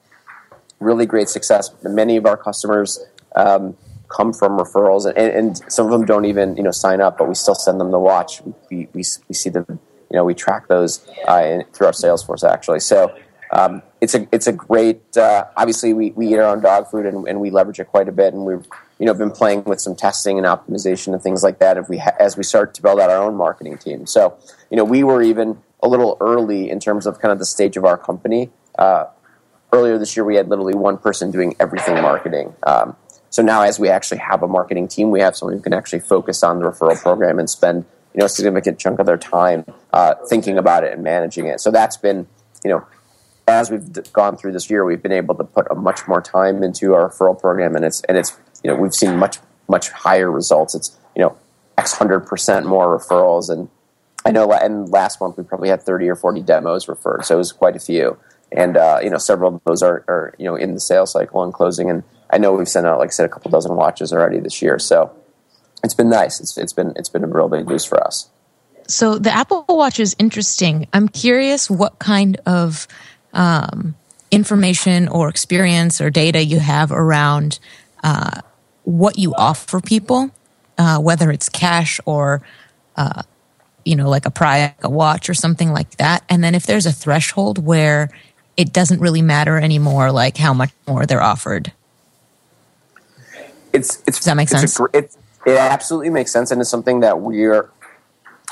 really 0.79 1.05
great 1.05 1.29
success. 1.29 1.71
Many 1.83 2.17
of 2.17 2.25
our 2.25 2.37
customers 2.37 2.99
um, 3.35 3.77
come 4.09 4.33
from 4.33 4.57
referrals, 4.57 5.05
and, 5.05 5.17
and, 5.17 5.71
some 5.71 5.85
of 5.85 5.91
them 5.91 6.05
don't 6.05 6.25
even 6.25 6.57
you 6.57 6.63
know 6.63 6.71
sign 6.71 7.01
up, 7.01 7.17
but 7.17 7.27
we 7.27 7.35
still 7.35 7.55
send 7.55 7.79
them 7.79 7.91
the 7.91 7.99
watch. 7.99 8.41
We, 8.69 8.87
we, 8.93 9.03
we 9.27 9.33
see 9.33 9.49
them, 9.49 9.65
you 9.69 10.17
know, 10.17 10.25
we 10.25 10.33
track 10.33 10.67
those 10.67 11.07
uh, 11.27 11.61
through 11.71 11.87
our 11.87 11.93
Salesforce 11.93 12.43
actually. 12.43 12.79
So 12.79 13.15
um, 13.51 13.83
it's 14.01 14.15
a 14.15 14.27
it's 14.31 14.47
a 14.47 14.53
great. 14.53 15.15
Uh, 15.15 15.45
obviously, 15.55 15.93
we, 15.93 16.11
we 16.11 16.33
eat 16.33 16.37
our 16.37 16.53
own 16.53 16.61
dog 16.61 16.89
food 16.89 17.05
and, 17.05 17.27
and, 17.27 17.39
we 17.39 17.51
leverage 17.51 17.79
it 17.79 17.87
quite 17.87 18.07
a 18.07 18.11
bit, 18.11 18.33
and 18.33 18.45
we've 18.45 18.65
you 19.01 19.07
know 19.07 19.15
been 19.15 19.31
playing 19.31 19.63
with 19.63 19.81
some 19.81 19.95
testing 19.95 20.37
and 20.37 20.45
optimization 20.45 21.11
and 21.11 21.23
things 21.23 21.41
like 21.41 21.57
that. 21.57 21.75
If 21.75 21.89
we 21.89 21.97
ha- 21.97 22.15
as 22.19 22.37
we 22.37 22.43
start 22.43 22.75
to 22.75 22.83
build 22.83 22.99
out 22.99 23.09
our 23.09 23.17
own 23.17 23.35
marketing 23.35 23.79
team, 23.79 24.05
so 24.05 24.37
you 24.69 24.77
know 24.77 24.83
we 24.83 25.03
were 25.03 25.23
even 25.23 25.57
a 25.81 25.87
little 25.87 26.17
early 26.21 26.69
in 26.69 26.79
terms 26.79 27.07
of 27.07 27.19
kind 27.19 27.31
of 27.31 27.39
the 27.39 27.45
stage 27.45 27.75
of 27.77 27.83
our 27.83 27.97
company. 27.97 28.51
Uh, 28.77 29.05
earlier 29.73 29.97
this 29.97 30.15
year 30.15 30.23
we 30.23 30.35
had 30.35 30.49
literally 30.49 30.75
one 30.75 30.99
person 30.99 31.31
doing 31.31 31.55
everything 31.59 31.95
marketing. 31.95 32.53
Um, 32.61 32.95
so 33.31 33.41
now, 33.41 33.63
as 33.63 33.79
we 33.79 33.89
actually 33.89 34.19
have 34.19 34.43
a 34.43 34.47
marketing 34.47 34.87
team, 34.87 35.09
we 35.09 35.21
have 35.21 35.35
someone 35.35 35.57
who 35.57 35.63
can 35.63 35.73
actually 35.73 36.01
focus 36.01 36.43
on 36.43 36.59
the 36.59 36.65
referral 36.65 37.01
program 37.01 37.39
and 37.39 37.49
spend 37.49 37.85
you 38.13 38.19
know 38.19 38.25
a 38.25 38.29
significant 38.29 38.77
chunk 38.77 38.99
of 38.99 39.07
their 39.07 39.17
time 39.17 39.65
uh, 39.93 40.13
thinking 40.29 40.59
about 40.59 40.83
it 40.83 40.93
and 40.93 41.01
managing 41.01 41.47
it. 41.47 41.59
So 41.59 41.71
that's 41.71 41.97
been 41.97 42.27
you 42.63 42.69
know 42.69 42.85
as 43.47 43.71
we've 43.71 44.13
gone 44.13 44.37
through 44.37 44.51
this 44.53 44.69
year, 44.69 44.85
we've 44.85 45.01
been 45.01 45.11
able 45.11 45.35
to 45.35 45.43
put 45.43 45.67
a 45.71 45.75
much 45.75 46.07
more 46.07 46.21
time 46.21 46.63
into 46.63 46.93
our 46.93 47.09
referral 47.09 47.39
program, 47.39 47.75
and 47.75 47.83
it's 47.83 48.01
and 48.01 48.15
it's 48.15 48.37
you 48.63 48.71
know 48.71 48.75
we've 48.75 48.93
seen 48.93 49.17
much 49.17 49.37
much 49.67 49.89
higher 49.89 50.29
results. 50.31 50.75
It's 50.75 50.97
you 51.15 51.21
know 51.21 51.37
x 51.77 51.93
hundred 51.93 52.21
percent 52.21 52.65
more 52.65 52.97
referrals, 52.97 53.49
and 53.49 53.69
I 54.25 54.31
know 54.31 54.51
and 54.51 54.89
last 54.89 55.19
month 55.21 55.37
we 55.37 55.43
probably 55.43 55.69
had 55.69 55.81
thirty 55.81 56.07
or 56.09 56.15
forty 56.15 56.41
demos 56.41 56.87
referred, 56.87 57.25
so 57.25 57.35
it 57.35 57.37
was 57.37 57.51
quite 57.51 57.75
a 57.75 57.79
few 57.79 58.17
and 58.51 58.77
uh, 58.77 58.99
you 59.01 59.09
know 59.09 59.17
several 59.17 59.55
of 59.55 59.63
those 59.63 59.81
are, 59.81 60.03
are 60.07 60.35
you 60.37 60.45
know 60.45 60.55
in 60.55 60.73
the 60.73 60.79
sales 60.79 61.11
cycle 61.11 61.43
and 61.43 61.53
closing. 61.53 61.89
And 61.89 62.03
I 62.29 62.37
know 62.37 62.53
we've 62.53 62.67
sent 62.67 62.85
out, 62.85 62.99
like 62.99 63.09
I 63.09 63.11
said, 63.11 63.25
a 63.25 63.29
couple 63.29 63.51
dozen 63.51 63.75
watches 63.75 64.13
already 64.13 64.39
this 64.39 64.61
year. 64.61 64.79
So 64.79 65.15
it's 65.83 65.93
been 65.93 66.09
nice. 66.09 66.39
It's, 66.39 66.57
it's 66.57 66.73
been 66.73 66.93
it's 66.95 67.09
been 67.09 67.23
a 67.23 67.27
real 67.27 67.49
big 67.49 67.65
boost 67.65 67.87
for 67.87 68.03
us. 68.05 68.29
So 68.87 69.17
the 69.17 69.31
Apple 69.31 69.65
Watch 69.69 69.99
is 69.99 70.15
interesting. 70.19 70.87
I'm 70.91 71.07
curious 71.07 71.69
what 71.69 71.99
kind 71.99 72.39
of 72.45 72.87
um, 73.33 73.95
information 74.31 75.07
or 75.07 75.29
experience 75.29 76.01
or 76.01 76.09
data 76.09 76.43
you 76.43 76.59
have 76.59 76.91
around 76.91 77.59
uh, 78.03 78.41
what 78.83 79.17
you 79.17 79.33
offer 79.35 79.79
people, 79.79 80.31
uh, 80.77 80.99
whether 80.99 81.31
it's 81.31 81.49
cash 81.49 81.99
or 82.05 82.41
uh, 82.95 83.23
you 83.85 83.95
know 83.95 84.09
like 84.09 84.25
a 84.25 84.31
prize, 84.31 84.71
a 84.81 84.89
watch 84.89 85.29
or 85.29 85.33
something 85.33 85.71
like 85.71 85.97
that. 85.97 86.23
And 86.29 86.43
then 86.43 86.55
if 86.55 86.65
there's 86.65 86.85
a 86.85 86.91
threshold 86.91 87.63
where 87.63 88.09
it 88.57 88.73
doesn't 88.73 88.99
really 88.99 89.21
matter 89.21 89.57
anymore, 89.57 90.11
like 90.11 90.37
how 90.37 90.53
much 90.53 90.71
more 90.87 91.05
they're 91.05 91.21
offered. 91.21 91.71
It's 93.73 94.03
it's 94.05 94.17
Does 94.17 94.25
that 94.25 94.35
make 94.35 94.49
sense? 94.49 94.79
A, 94.79 94.83
it, 94.93 95.15
it 95.45 95.57
absolutely 95.57 96.09
makes 96.09 96.31
sense, 96.31 96.51
and 96.51 96.59
it's 96.61 96.69
something 96.69 96.99
that 96.99 97.21
we're 97.21 97.69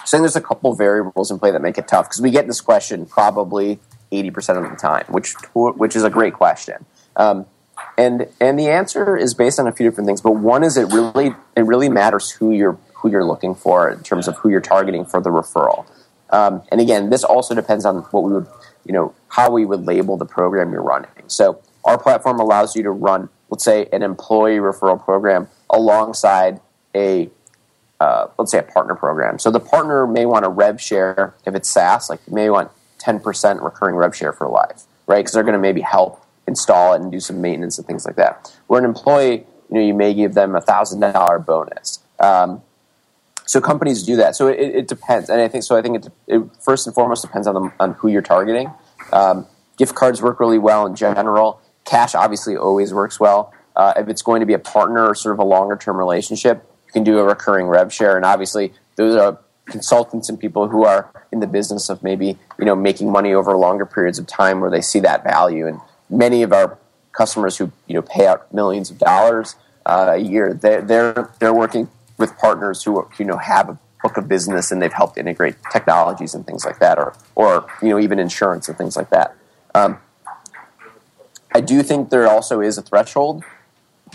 saying. 0.05 0.23
There's 0.23 0.35
a 0.35 0.41
couple 0.41 0.73
variables 0.73 1.29
in 1.29 1.39
play 1.39 1.51
that 1.51 1.61
make 1.61 1.77
it 1.77 1.87
tough 1.87 2.05
because 2.05 2.21
we 2.21 2.31
get 2.31 2.47
this 2.47 2.61
question 2.61 3.05
probably 3.05 3.79
eighty 4.11 4.31
percent 4.31 4.57
of 4.57 4.69
the 4.69 4.77
time, 4.77 5.05
which 5.09 5.33
which 5.53 5.95
is 5.95 6.03
a 6.03 6.09
great 6.09 6.33
question. 6.33 6.85
Um, 7.15 7.45
and 7.99 8.27
and 8.39 8.57
the 8.57 8.69
answer 8.69 9.17
is 9.17 9.33
based 9.33 9.59
on 9.59 9.67
a 9.67 9.73
few 9.73 9.87
different 9.87 10.07
things. 10.07 10.21
But 10.21 10.31
one 10.31 10.63
is 10.63 10.77
it 10.77 10.87
really 10.93 11.35
it 11.55 11.65
really 11.65 11.89
matters 11.89 12.31
who 12.31 12.51
you're 12.51 12.77
who 12.93 13.11
you're 13.11 13.25
looking 13.25 13.53
for 13.53 13.89
in 13.89 14.01
terms 14.03 14.27
of 14.27 14.37
who 14.37 14.49
you're 14.49 14.61
targeting 14.61 15.05
for 15.05 15.21
the 15.21 15.29
referral. 15.29 15.85
Um, 16.29 16.61
and 16.71 16.79
again, 16.79 17.09
this 17.09 17.23
also 17.23 17.53
depends 17.53 17.85
on 17.85 17.97
what 18.11 18.23
we 18.23 18.31
would 18.31 18.47
you 18.85 18.93
know 18.93 19.13
how 19.27 19.51
we 19.51 19.65
would 19.65 19.85
label 19.85 20.15
the 20.15 20.25
program 20.25 20.71
you're 20.71 20.81
running. 20.81 21.11
So 21.27 21.61
our 21.83 21.97
platform 21.97 22.39
allows 22.39 22.73
you 22.75 22.83
to 22.83 22.91
run, 22.91 23.27
let's 23.49 23.65
say, 23.65 23.87
an 23.91 24.01
employee 24.01 24.59
referral 24.59 25.03
program 25.03 25.49
alongside 25.69 26.61
a 26.95 27.29
uh, 27.99 28.27
let's 28.37 28.51
say 28.51 28.59
a 28.59 28.63
partner 28.63 28.95
program. 28.95 29.39
So 29.39 29.51
the 29.51 29.59
partner 29.59 30.07
may 30.07 30.25
want 30.25 30.45
a 30.45 30.49
rev 30.49 30.79
share 30.79 31.35
if 31.45 31.53
it's 31.53 31.67
SaaS, 31.67 32.09
like 32.09 32.21
you 32.27 32.33
may 32.33 32.49
want 32.49 32.71
10% 32.99 33.61
recurring 33.61 33.97
rev 33.97 34.15
share 34.15 34.31
for 34.31 34.47
life, 34.47 34.83
right? 35.05 35.17
Because 35.17 35.33
they're 35.33 35.43
going 35.43 35.53
to 35.53 35.59
maybe 35.59 35.81
help 35.81 36.25
install 36.49 36.93
it 36.93 37.01
and 37.01 37.11
do 37.11 37.19
some 37.19 37.39
maintenance 37.41 37.77
and 37.77 37.87
things 37.87 38.05
like 38.05 38.17
that. 38.17 38.53
Where 38.67 38.79
an 38.79 38.85
employee, 38.85 39.45
you 39.69 39.75
know, 39.75 39.81
you 39.81 39.93
may 39.93 40.13
give 40.13 40.33
them 40.33 40.55
a 40.55 40.61
thousand 40.61 40.99
dollar 40.99 41.39
bonus. 41.39 41.99
Um, 42.19 42.61
so 43.45 43.59
companies 43.59 44.03
do 44.03 44.15
that. 44.17 44.35
So 44.35 44.47
it, 44.47 44.59
it, 44.59 44.87
depends, 44.87 45.29
and 45.29 45.41
I 45.41 45.47
think 45.47 45.63
so. 45.63 45.75
I 45.75 45.81
think 45.81 46.05
it, 46.05 46.11
it 46.27 46.41
first 46.61 46.85
and 46.85 46.93
foremost 46.93 47.23
depends 47.23 47.47
on 47.47 47.55
the, 47.55 47.71
on 47.79 47.93
who 47.93 48.07
you're 48.07 48.21
targeting. 48.21 48.71
Um, 49.11 49.47
gift 49.77 49.95
cards 49.95 50.21
work 50.21 50.39
really 50.39 50.59
well 50.59 50.85
in 50.85 50.95
general. 50.95 51.59
Cash 51.85 52.13
obviously 52.13 52.55
always 52.55 52.93
works 52.93 53.19
well. 53.19 53.51
Uh, 53.75 53.93
if 53.95 54.07
it's 54.07 54.21
going 54.21 54.41
to 54.41 54.45
be 54.45 54.53
a 54.53 54.59
partner 54.59 55.07
or 55.07 55.15
sort 55.15 55.33
of 55.33 55.39
a 55.39 55.43
longer 55.43 55.77
term 55.77 55.97
relationship, 55.97 56.63
you 56.85 56.91
can 56.91 57.03
do 57.03 57.17
a 57.17 57.23
recurring 57.23 57.65
rev 57.67 57.91
share, 57.91 58.17
and 58.17 58.25
obviously 58.25 58.73
those 58.97 59.15
are 59.15 59.39
consultants 59.65 60.29
and 60.29 60.39
people 60.39 60.67
who 60.67 60.83
are 60.83 61.11
in 61.31 61.39
the 61.39 61.47
business 61.47 61.89
of 61.89 62.03
maybe 62.03 62.37
you 62.57 62.65
know 62.65 62.75
making 62.75 63.11
money 63.11 63.33
over 63.33 63.55
longer 63.55 63.85
periods 63.85 64.19
of 64.19 64.27
time 64.27 64.59
where 64.59 64.69
they 64.69 64.81
see 64.81 64.99
that 64.99 65.23
value. 65.23 65.67
And 65.67 65.79
many 66.09 66.43
of 66.43 66.51
our 66.51 66.77
customers 67.11 67.57
who 67.57 67.71
you 67.87 67.93
know 67.93 68.01
pay 68.01 68.25
out 68.27 68.53
millions 68.53 68.89
of 68.89 68.97
dollars 68.97 69.55
uh, 69.85 70.13
a 70.15 70.17
year, 70.17 70.53
they're, 70.53 70.81
they're 70.81 71.29
they're 71.39 71.53
working 71.53 71.89
with 72.17 72.37
partners 72.37 72.83
who 72.83 73.07
you 73.17 73.25
know 73.25 73.37
have 73.37 73.69
a 73.69 73.79
book 74.03 74.17
of 74.17 74.27
business 74.27 74.71
and 74.71 74.81
they've 74.81 74.93
helped 74.93 75.17
integrate 75.17 75.55
technologies 75.71 76.33
and 76.33 76.45
things 76.45 76.65
like 76.65 76.79
that, 76.79 76.97
or 76.97 77.13
or 77.35 77.67
you 77.81 77.89
know 77.89 77.99
even 77.99 78.19
insurance 78.19 78.67
and 78.67 78.77
things 78.77 78.95
like 78.95 79.09
that. 79.09 79.35
Um, 79.75 79.99
I 81.53 81.61
do 81.61 81.81
think 81.81 82.09
there 82.09 82.27
also 82.27 82.61
is 82.61 82.77
a 82.77 82.81
threshold, 82.81 83.43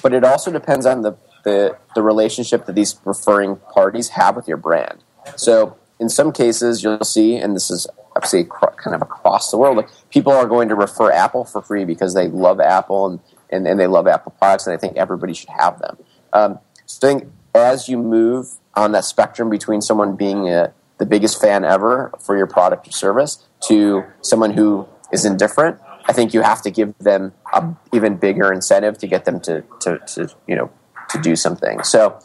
but 0.02 0.12
it 0.12 0.24
also 0.24 0.52
depends 0.52 0.86
on 0.86 1.02
the, 1.02 1.16
the, 1.42 1.76
the 1.94 2.02
relationship 2.02 2.66
that 2.66 2.74
these 2.74 2.96
referring 3.04 3.56
parties 3.56 4.10
have 4.10 4.36
with 4.36 4.46
your 4.46 4.56
brand. 4.56 5.02
So 5.36 5.76
in 5.98 6.08
some 6.08 6.32
cases, 6.32 6.82
you'll 6.82 7.00
see, 7.04 7.36
and 7.36 7.56
this 7.56 7.70
is 7.70 7.86
obviously 8.16 8.44
kind 8.44 8.94
of 8.94 9.02
across 9.02 9.50
the 9.50 9.58
world, 9.58 9.76
like 9.76 9.88
people 10.10 10.32
are 10.32 10.46
going 10.46 10.68
to 10.68 10.74
refer 10.74 11.10
Apple 11.10 11.44
for 11.44 11.62
free 11.62 11.84
because 11.84 12.14
they 12.14 12.28
love 12.28 12.60
Apple 12.60 13.06
and, 13.06 13.20
and, 13.50 13.66
and 13.66 13.78
they 13.78 13.86
love 13.86 14.06
Apple 14.06 14.32
products, 14.38 14.66
and 14.66 14.74
I 14.74 14.78
think 14.78 14.96
everybody 14.96 15.34
should 15.34 15.50
have 15.50 15.78
them. 15.80 15.98
Um, 16.32 16.58
so 16.86 17.08
I 17.08 17.12
think 17.12 17.32
as 17.54 17.88
you 17.88 17.98
move 17.98 18.48
on 18.74 18.92
that 18.92 19.04
spectrum 19.04 19.50
between 19.50 19.80
someone 19.80 20.16
being 20.16 20.48
a, 20.48 20.72
the 20.98 21.06
biggest 21.06 21.40
fan 21.40 21.64
ever 21.64 22.12
for 22.20 22.36
your 22.36 22.46
product 22.46 22.88
or 22.88 22.92
service 22.92 23.46
to 23.68 24.04
someone 24.22 24.52
who 24.52 24.86
is 25.12 25.24
indifferent, 25.24 25.78
I 26.06 26.12
think 26.12 26.34
you 26.34 26.42
have 26.42 26.62
to 26.62 26.70
give 26.70 26.96
them 26.98 27.32
an 27.54 27.76
even 27.92 28.16
bigger 28.16 28.52
incentive 28.52 28.98
to 28.98 29.06
get 29.06 29.24
them 29.24 29.40
to, 29.40 29.64
to, 29.80 29.98
to, 29.98 30.28
you 30.46 30.56
know 30.56 30.70
to 31.10 31.20
do 31.20 31.36
something. 31.36 31.82
So 31.82 32.18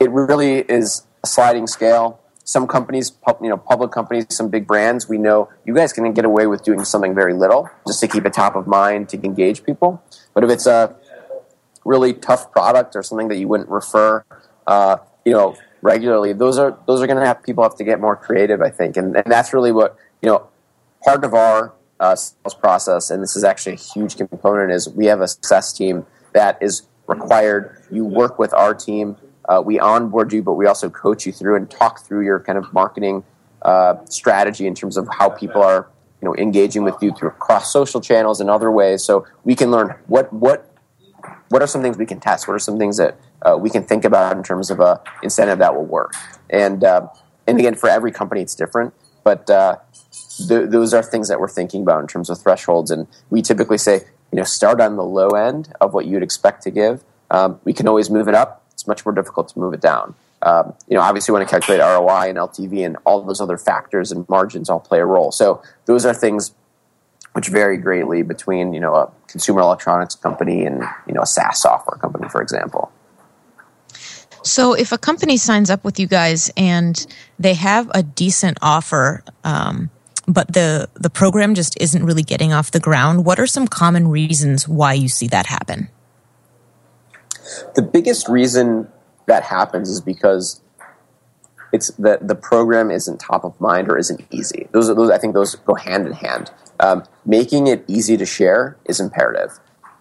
it 0.00 0.10
really 0.10 0.58
is 0.58 1.06
a 1.22 1.26
sliding 1.26 1.66
scale. 1.66 2.20
Some 2.44 2.66
companies, 2.66 3.12
you 3.42 3.48
know, 3.48 3.56
public 3.56 3.90
companies, 3.90 4.26
some 4.28 4.50
big 4.50 4.66
brands, 4.66 5.08
we 5.08 5.16
know 5.16 5.48
you 5.64 5.74
guys 5.74 5.92
can 5.92 6.12
get 6.12 6.24
away 6.24 6.46
with 6.46 6.62
doing 6.62 6.84
something 6.84 7.14
very 7.14 7.32
little 7.32 7.70
just 7.86 8.00
to 8.00 8.08
keep 8.08 8.26
it 8.26 8.34
top 8.34 8.54
of 8.54 8.66
mind 8.66 9.08
to 9.10 9.22
engage 9.24 9.64
people. 9.64 10.02
But 10.34 10.44
if 10.44 10.50
it's 10.50 10.66
a 10.66 10.94
really 11.84 12.12
tough 12.12 12.52
product 12.52 12.96
or 12.96 13.02
something 13.02 13.28
that 13.28 13.36
you 13.36 13.48
wouldn't 13.48 13.70
refer, 13.70 14.24
uh, 14.66 14.98
you 15.24 15.32
know, 15.32 15.56
regularly, 15.80 16.32
those 16.34 16.58
are 16.58 16.78
those 16.86 17.00
are 17.02 17.06
going 17.06 17.18
to 17.18 17.26
have 17.26 17.42
people 17.42 17.62
have 17.62 17.76
to 17.76 17.84
get 17.84 18.00
more 18.00 18.16
creative, 18.16 18.60
I 18.60 18.70
think, 18.70 18.96
and, 18.96 19.16
and 19.16 19.24
that's 19.26 19.52
really 19.54 19.72
what 19.72 19.96
you 20.22 20.28
know. 20.28 20.48
Part 21.02 21.22
of 21.22 21.34
our 21.34 21.74
uh, 22.00 22.16
sales 22.16 22.54
process, 22.54 23.10
and 23.10 23.22
this 23.22 23.36
is 23.36 23.44
actually 23.44 23.74
a 23.74 23.78
huge 23.78 24.16
component, 24.16 24.72
is 24.72 24.88
we 24.88 25.04
have 25.06 25.20
a 25.20 25.28
success 25.28 25.70
team 25.70 26.06
that 26.32 26.56
is 26.62 26.88
required. 27.06 27.82
You 27.90 28.06
work 28.06 28.38
with 28.38 28.54
our 28.54 28.72
team. 28.72 29.16
Uh, 29.48 29.62
we 29.64 29.78
onboard 29.78 30.32
you, 30.32 30.42
but 30.42 30.54
we 30.54 30.66
also 30.66 30.88
coach 30.88 31.26
you 31.26 31.32
through 31.32 31.56
and 31.56 31.70
talk 31.70 32.00
through 32.04 32.24
your 32.24 32.40
kind 32.40 32.58
of 32.58 32.72
marketing 32.72 33.24
uh, 33.62 33.96
strategy 34.06 34.66
in 34.66 34.74
terms 34.74 34.96
of 34.96 35.08
how 35.18 35.28
people 35.28 35.62
are, 35.62 35.88
you 36.20 36.26
know, 36.26 36.34
engaging 36.36 36.82
with 36.82 36.96
you 37.00 37.12
through 37.12 37.30
cross 37.30 37.72
social 37.72 38.00
channels 38.00 38.40
and 38.40 38.50
other 38.50 38.70
ways. 38.70 39.02
So 39.04 39.26
we 39.44 39.54
can 39.54 39.70
learn 39.70 39.94
what 40.06 40.32
what 40.32 40.70
what 41.48 41.62
are 41.62 41.66
some 41.66 41.82
things 41.82 41.96
we 41.96 42.06
can 42.06 42.20
test. 42.20 42.46
What 42.48 42.54
are 42.54 42.58
some 42.58 42.78
things 42.78 42.96
that 42.96 43.16
uh, 43.42 43.56
we 43.56 43.70
can 43.70 43.82
think 43.84 44.04
about 44.04 44.36
in 44.36 44.42
terms 44.42 44.70
of 44.70 44.80
a 44.80 45.00
incentive 45.22 45.58
that 45.58 45.74
will 45.74 45.84
work. 45.84 46.14
And 46.50 46.82
uh, 46.84 47.08
and 47.46 47.58
again, 47.58 47.74
for 47.74 47.88
every 47.88 48.12
company, 48.12 48.40
it's 48.40 48.54
different. 48.54 48.94
But 49.22 49.48
uh, 49.48 49.76
th- 50.48 50.70
those 50.70 50.92
are 50.94 51.02
things 51.02 51.28
that 51.28 51.40
we're 51.40 51.48
thinking 51.48 51.82
about 51.82 52.00
in 52.00 52.06
terms 52.06 52.30
of 52.30 52.38
thresholds. 52.38 52.90
And 52.90 53.06
we 53.30 53.42
typically 53.42 53.78
say, 53.78 54.04
you 54.32 54.36
know, 54.36 54.44
start 54.44 54.80
on 54.80 54.96
the 54.96 55.04
low 55.04 55.28
end 55.30 55.72
of 55.80 55.94
what 55.94 56.06
you'd 56.06 56.22
expect 56.22 56.62
to 56.62 56.70
give. 56.70 57.04
Um, 57.30 57.60
we 57.64 57.72
can 57.72 57.88
always 57.88 58.10
move 58.10 58.28
it 58.28 58.34
up. 58.34 58.63
It's 58.84 58.88
much 58.88 59.06
more 59.06 59.14
difficult 59.14 59.48
to 59.48 59.58
move 59.58 59.72
it 59.72 59.80
down. 59.80 60.14
Um, 60.42 60.74
you 60.88 60.94
know, 60.94 61.00
obviously, 61.00 61.32
want 61.32 61.48
to 61.48 61.50
calculate 61.50 61.80
ROI 61.80 62.28
and 62.28 62.36
LTV 62.36 62.84
and 62.84 62.98
all 63.06 63.22
those 63.22 63.40
other 63.40 63.56
factors 63.56 64.12
and 64.12 64.28
margins 64.28 64.68
all 64.68 64.78
play 64.78 65.00
a 65.00 65.06
role. 65.06 65.32
So 65.32 65.62
those 65.86 66.04
are 66.04 66.12
things 66.12 66.52
which 67.32 67.48
vary 67.48 67.78
greatly 67.78 68.22
between 68.22 68.74
you 68.74 68.80
know 68.80 68.94
a 68.94 69.10
consumer 69.26 69.62
electronics 69.62 70.14
company 70.14 70.66
and 70.66 70.82
you 71.06 71.14
know 71.14 71.22
a 71.22 71.26
SaaS 71.26 71.62
software 71.62 71.96
company, 71.96 72.28
for 72.28 72.42
example. 72.42 72.92
So, 74.42 74.74
if 74.74 74.92
a 74.92 74.98
company 74.98 75.38
signs 75.38 75.70
up 75.70 75.82
with 75.82 75.98
you 75.98 76.06
guys 76.06 76.50
and 76.58 77.06
they 77.38 77.54
have 77.54 77.90
a 77.94 78.02
decent 78.02 78.58
offer, 78.60 79.24
um, 79.44 79.88
but 80.28 80.52
the 80.52 80.90
the 80.92 81.08
program 81.08 81.54
just 81.54 81.80
isn't 81.80 82.04
really 82.04 82.22
getting 82.22 82.52
off 82.52 82.70
the 82.70 82.80
ground, 82.80 83.24
what 83.24 83.40
are 83.40 83.46
some 83.46 83.66
common 83.66 84.08
reasons 84.08 84.68
why 84.68 84.92
you 84.92 85.08
see 85.08 85.28
that 85.28 85.46
happen? 85.46 85.88
The 87.74 87.82
biggest 87.82 88.28
reason 88.28 88.88
that 89.26 89.42
happens 89.42 89.88
is 89.88 90.00
because 90.00 90.60
it's 91.72 91.88
that 91.98 92.28
the 92.28 92.34
program 92.34 92.90
isn't 92.90 93.18
top 93.18 93.44
of 93.44 93.60
mind 93.60 93.88
or 93.88 93.98
isn't 93.98 94.20
easy. 94.30 94.68
Those, 94.72 94.88
are, 94.88 94.94
those 94.94 95.10
I 95.10 95.18
think 95.18 95.34
those 95.34 95.54
go 95.56 95.74
hand 95.74 96.06
in 96.06 96.12
hand. 96.12 96.50
Um, 96.80 97.04
making 97.26 97.66
it 97.66 97.84
easy 97.88 98.16
to 98.16 98.26
share 98.26 98.76
is 98.84 99.00
imperative. 99.00 99.58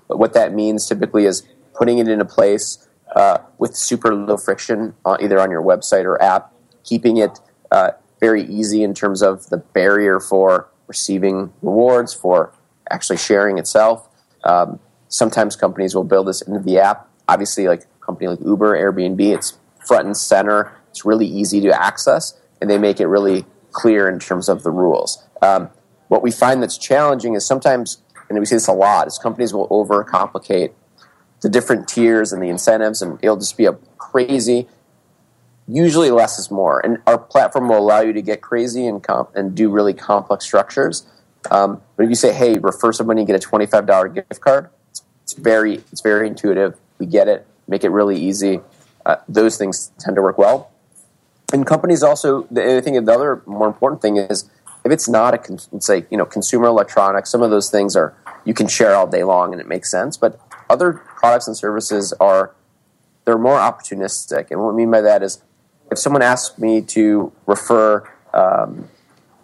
But 0.08 0.20
what 0.20 0.34
that 0.34 0.54
means 0.54 0.88
typically 0.88 1.26
is 1.26 1.44
putting 1.74 1.98
it 1.98 2.08
in 2.08 2.22
a 2.22 2.26
place 2.26 2.88
uh, 3.16 3.40
with 3.58 3.76
super 3.76 4.14
low 4.14 4.38
friction, 4.38 4.96
uh, 5.06 5.18
either 5.20 5.40
on 5.40 5.50
your 5.52 5.62
website 5.62 6.06
or 6.06 6.22
app, 6.22 6.54
keeping 6.84 7.18
it 7.18 7.40
uh, 7.72 7.92
very 8.20 8.44
easy 8.44 8.84
in 8.84 8.94
terms 8.94 9.22
of 9.22 9.50
the 9.50 9.58
barrier 9.58 10.20
for 10.20 10.70
receiving 10.88 11.52
rewards, 11.62 12.14
for 12.14 12.54
actually 12.92 13.18
sharing 13.18 13.58
itself. 13.58 14.08
Um, 14.44 14.80
sometimes 15.08 15.56
companies 15.56 15.96
will 15.96 16.04
build 16.04 16.28
this 16.28 16.42
into 16.42 16.60
the 16.60 16.80
app. 16.80 17.08
Obviously, 17.28 17.68
like 17.68 17.84
a 17.84 18.06
company 18.06 18.28
like 18.28 18.40
Uber, 18.42 18.78
Airbnb, 18.78 19.22
it's 19.34 19.58
front 19.86 20.06
and 20.06 20.18
center. 20.18 20.72
It's 20.90 21.06
really 21.06 21.26
easy 21.26 21.62
to 21.62 21.70
access, 21.70 22.40
and 22.62 22.70
they 22.70 22.78
make 22.78 23.00
it 23.00 23.08
really 23.08 23.46
clear 23.72 24.08
in 24.08 24.20
terms 24.20 24.50
of 24.50 24.64
the 24.64 24.72
rules. 24.72 25.24
Um, 25.42 25.70
what 26.08 26.22
we 26.22 26.32
find 26.32 26.62
that's 26.62 26.78
challenging 26.78 27.34
is 27.34 27.46
sometimes, 27.46 27.98
and 28.30 28.40
we 28.40 28.46
see 28.46 28.56
this 28.56 28.68
a 28.68 28.74
lot, 28.74 29.08
is 29.08 29.18
companies 29.18 29.54
will 29.54 29.68
overcomplicate 29.70 30.72
the 31.42 31.50
different 31.50 31.88
tiers 31.88 32.32
and 32.32 32.42
the 32.42 32.50
incentives, 32.50 33.02
and 33.02 33.20
it'll 33.22 33.38
just 33.38 33.58
be 33.58 33.66
a 33.66 33.74
crazy. 33.98 34.68
Usually, 35.68 36.12
less 36.12 36.38
is 36.40 36.52
more, 36.52 36.86
and 36.86 37.00
our 37.08 37.18
platform 37.18 37.70
will 37.70 37.78
allow 37.78 38.02
you 38.02 38.14
to 38.14 38.22
get 38.22 38.42
crazy 38.42 38.86
and 38.86 39.02
comp- 39.02 39.36
and 39.36 39.56
do 39.56 39.70
really 39.70 39.94
complex 39.94 40.46
structures. 40.46 41.06
Um, 41.52 41.82
but 41.96 42.04
if 42.04 42.10
you 42.10 42.16
say, 42.16 42.34
"Hey, 42.34 42.60
refer 42.60 42.92
somebody 42.92 43.22
and 43.22 43.28
get 43.28 43.36
a 43.36 43.40
twenty-five 43.40 43.86
dollar 43.86 44.08
gift 44.10 44.42
card," 44.42 44.70
it's, 44.92 45.04
it's, 45.24 45.34
very 45.34 45.76
it's 45.92 46.02
very 46.02 46.28
intuitive. 46.28 46.78
We 47.04 47.08
get 47.08 47.28
it. 47.28 47.46
Make 47.68 47.84
it 47.84 47.90
really 47.90 48.18
easy. 48.18 48.62
Uh, 49.06 49.18
those 49.28 49.58
things 49.58 49.92
tend 50.00 50.16
to 50.16 50.22
work 50.22 50.38
well. 50.38 50.72
And 51.52 51.68
companies 51.68 52.02
also, 52.02 52.46
I 52.46 52.80
think 52.80 53.06
the 53.06 53.12
other 53.12 53.44
more 53.46 53.68
important 53.68 54.02
thing 54.02 54.16
is 54.16 54.50
if 54.86 54.92
it's 54.94 55.10
not 55.10 55.34
a 55.34 55.82
say 55.82 56.06
you 56.10 56.18
know 56.18 56.26
consumer 56.26 56.68
electronics, 56.68 57.30
some 57.30 57.42
of 57.42 57.52
those 57.52 57.70
things 57.70 57.98
are 57.98 58.16
you 58.46 58.54
can 58.54 58.70
share 58.70 58.96
all 58.96 59.06
day 59.06 59.26
long 59.26 59.52
and 59.52 59.60
it 59.60 59.68
makes 59.68 59.92
sense. 59.92 60.16
But 60.16 60.40
other 60.70 60.94
products 60.94 61.46
and 61.46 61.58
services 61.58 62.14
are 62.22 62.56
they're 63.26 63.38
more 63.38 63.58
opportunistic, 63.58 64.50
and 64.50 64.62
what 64.62 64.72
I 64.72 64.76
mean 64.76 64.90
by 64.90 65.02
that 65.02 65.22
is 65.22 65.44
if 65.92 65.98
someone 65.98 66.22
asks 66.22 66.58
me 66.58 66.82
to 66.82 67.34
refer, 67.46 68.10
um, 68.34 68.88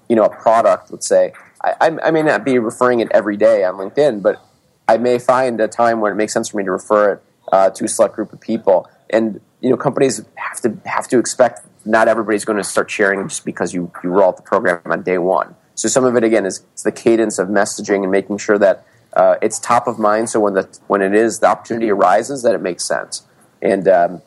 you 0.08 0.16
know, 0.16 0.24
a 0.24 0.34
product, 0.34 0.92
let's 0.92 1.08
say, 1.08 1.34
I, 1.62 1.98
I, 2.02 2.12
may 2.12 2.22
not 2.22 2.46
be 2.46 2.58
referring 2.58 3.02
it 3.02 3.10
every 3.12 3.36
day 3.36 3.66
on 3.66 3.76
LinkedIn, 3.76 4.22
but 4.22 4.42
I 4.88 4.98
may 4.98 5.20
find 5.20 5.60
a 5.60 5.68
time 5.68 6.00
when 6.00 6.14
it 6.14 6.16
makes 6.16 6.32
sense 6.32 6.48
for 6.50 6.58
me 6.58 6.64
to 6.64 6.72
refer 6.72 7.14
it 7.14 7.24
uh, 7.52 7.70
to 7.72 7.86
a 7.86 7.88
select 7.88 8.16
group 8.16 8.34
of 8.34 8.40
people. 8.40 8.90
And 9.10 9.42
you 9.62 9.70
know, 9.70 9.78
companies 9.78 10.24
have 10.36 10.62
to 10.62 10.78
have 10.86 11.08
to 11.10 11.20
expect 11.20 11.66
not 11.86 12.08
everybody's 12.08 12.46
going 12.46 12.58
to 12.58 12.64
start 12.64 12.90
sharing 12.90 13.28
just 13.28 13.46
because 13.46 13.74
you 13.74 13.92
you 14.04 14.10
roll 14.10 14.30
out 14.30 14.38
the 14.38 14.44
program 14.44 14.82
on 14.86 15.04
day 15.04 15.18
one. 15.18 15.56
So 15.76 15.88
some 15.88 16.04
of 16.04 16.16
it 16.16 16.24
again 16.24 16.46
is 16.46 16.66
the 16.84 16.92
cadence 16.92 17.40
of 17.40 17.48
messaging 17.48 18.04
and 18.04 18.12
making 18.12 18.38
sure 18.38 18.58
that 18.58 18.86
uh, 19.14 19.36
it's 19.42 19.60
top 19.60 19.88
of 19.88 19.98
mind. 19.98 20.30
So 20.30 20.40
when 20.40 20.54
the 20.54 20.80
when 20.88 21.02
it 21.02 21.14
is 21.14 21.40
the 21.40 21.48
opportunity 21.48 21.90
arises, 21.90 22.44
that 22.44 22.54
it 22.54 22.62
makes 22.62 22.86
sense. 22.86 23.24
And 23.62 23.88
um, 23.88 24.22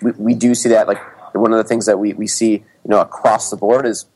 we, 0.00 0.12
we 0.12 0.34
do 0.34 0.54
see 0.54 0.68
that 0.70 0.86
like 0.86 1.00
one 1.34 1.52
of 1.52 1.58
the 1.58 1.64
things 1.64 1.86
that 1.86 1.98
we, 1.98 2.12
we 2.12 2.26
see 2.26 2.52
you 2.52 2.64
know 2.86 3.00
across 3.00 3.50
the 3.50 3.56
board 3.56 3.86
is 3.86 4.06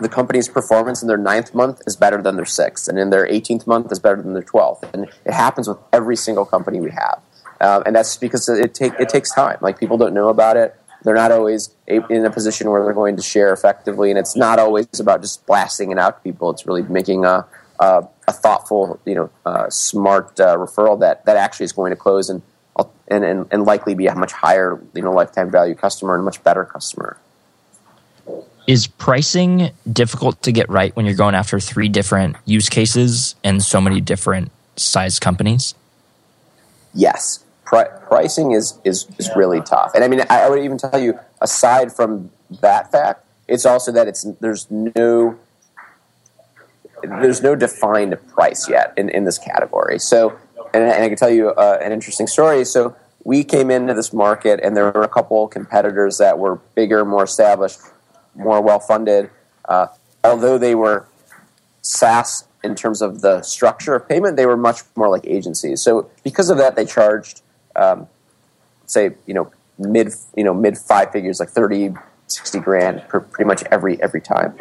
the 0.00 0.08
company's 0.08 0.48
performance 0.48 1.02
in 1.02 1.08
their 1.08 1.18
ninth 1.18 1.54
month 1.54 1.82
is 1.86 1.96
better 1.96 2.22
than 2.22 2.36
their 2.36 2.44
sixth, 2.44 2.88
and 2.88 2.98
in 2.98 3.10
their 3.10 3.26
18th 3.26 3.66
month 3.66 3.90
is 3.90 3.98
better 3.98 4.22
than 4.22 4.32
their 4.32 4.42
12th. 4.42 4.92
And 4.94 5.08
it 5.24 5.32
happens 5.32 5.68
with 5.68 5.78
every 5.92 6.14
single 6.16 6.44
company 6.44 6.80
we 6.80 6.90
have. 6.92 7.20
Um, 7.60 7.82
and 7.86 7.96
that's 7.96 8.16
because 8.16 8.48
it, 8.48 8.74
take, 8.74 8.92
it 9.00 9.08
takes 9.08 9.32
time. 9.34 9.58
Like 9.60 9.80
people 9.80 9.98
don't 9.98 10.14
know 10.14 10.28
about 10.28 10.56
it. 10.56 10.74
They're 11.02 11.14
not 11.14 11.30
always 11.30 11.74
in 11.86 12.24
a 12.24 12.30
position 12.30 12.70
where 12.70 12.82
they're 12.82 12.92
going 12.92 13.16
to 13.16 13.22
share 13.22 13.52
effectively, 13.52 14.10
and 14.10 14.18
it's 14.18 14.34
not 14.34 14.58
always 14.58 14.88
about 14.98 15.22
just 15.22 15.46
blasting 15.46 15.92
it 15.92 15.98
out 15.98 16.16
to 16.16 16.22
people. 16.22 16.50
It's 16.50 16.66
really 16.66 16.82
making 16.82 17.24
a, 17.24 17.46
a, 17.78 18.04
a 18.26 18.32
thoughtful, 18.32 19.00
you 19.04 19.14
know, 19.14 19.30
uh, 19.46 19.70
smart 19.70 20.40
uh, 20.40 20.56
referral 20.56 20.98
that, 21.00 21.24
that 21.26 21.36
actually 21.36 21.64
is 21.64 21.72
going 21.72 21.90
to 21.90 21.96
close 21.96 22.28
and, 22.28 22.42
and, 23.08 23.24
and, 23.24 23.46
and 23.52 23.64
likely 23.64 23.94
be 23.94 24.06
a 24.06 24.14
much 24.14 24.32
higher, 24.32 24.80
you 24.94 25.02
know, 25.02 25.12
lifetime 25.12 25.50
value 25.50 25.74
customer 25.74 26.14
and 26.14 26.22
a 26.22 26.24
much 26.24 26.42
better 26.42 26.64
customer. 26.64 27.16
Is 28.66 28.86
pricing 28.86 29.70
difficult 29.90 30.42
to 30.42 30.52
get 30.52 30.68
right 30.68 30.94
when 30.94 31.06
you're 31.06 31.14
going 31.14 31.34
after 31.34 31.58
three 31.58 31.88
different 31.88 32.36
use 32.44 32.68
cases 32.68 33.34
and 33.42 33.62
so 33.62 33.80
many 33.80 34.00
different 34.00 34.50
size 34.76 35.18
companies? 35.18 35.74
Yes, 36.92 37.44
Pri- 37.68 37.88
pricing 38.08 38.52
is, 38.52 38.78
is 38.84 39.06
is 39.18 39.28
really 39.36 39.60
tough. 39.60 39.92
And 39.94 40.02
I 40.02 40.08
mean, 40.08 40.22
I, 40.30 40.44
I 40.44 40.48
would 40.48 40.60
even 40.64 40.78
tell 40.78 40.98
you, 40.98 41.18
aside 41.42 41.92
from 41.92 42.30
that 42.62 42.90
fact, 42.90 43.26
it's 43.46 43.66
also 43.66 43.92
that 43.92 44.08
it's 44.08 44.26
there's 44.40 44.70
no 44.70 45.38
there's 47.02 47.42
no 47.42 47.54
defined 47.54 48.16
price 48.28 48.68
yet 48.68 48.94
in, 48.96 49.10
in 49.10 49.24
this 49.24 49.38
category. 49.38 49.98
So, 49.98 50.38
and, 50.72 50.82
and 50.82 51.04
I 51.04 51.08
can 51.08 51.18
tell 51.18 51.30
you 51.30 51.50
uh, 51.50 51.78
an 51.82 51.92
interesting 51.92 52.26
story. 52.26 52.64
So, 52.64 52.96
we 53.24 53.44
came 53.44 53.70
into 53.70 53.92
this 53.92 54.14
market, 54.14 54.60
and 54.62 54.74
there 54.74 54.90
were 54.90 55.02
a 55.02 55.08
couple 55.08 55.46
competitors 55.48 56.16
that 56.16 56.38
were 56.38 56.56
bigger, 56.74 57.04
more 57.04 57.24
established, 57.24 57.80
more 58.34 58.62
well 58.62 58.80
funded. 58.80 59.28
Uh, 59.66 59.88
although 60.24 60.56
they 60.56 60.74
were 60.74 61.06
SaaS 61.82 62.44
in 62.64 62.74
terms 62.74 63.02
of 63.02 63.20
the 63.20 63.42
structure 63.42 63.94
of 63.94 64.08
payment, 64.08 64.36
they 64.36 64.46
were 64.46 64.56
much 64.56 64.80
more 64.96 65.08
like 65.08 65.26
agencies. 65.26 65.82
So 65.82 66.10
because 66.24 66.50
of 66.50 66.58
that, 66.58 66.76
they 66.76 66.86
charged, 66.86 67.42
um, 67.78 68.08
say, 68.86 69.12
you 69.26 69.34
know, 69.34 69.50
mid, 69.78 70.12
you 70.36 70.44
know, 70.44 70.52
mid 70.52 70.76
five 70.76 71.12
figures, 71.12 71.40
like 71.40 71.48
30, 71.48 71.94
60 72.26 72.58
grand 72.60 73.02
per 73.08 73.20
pretty 73.20 73.46
much 73.46 73.62
every 73.70 74.00
every 74.02 74.20
time. 74.20 74.54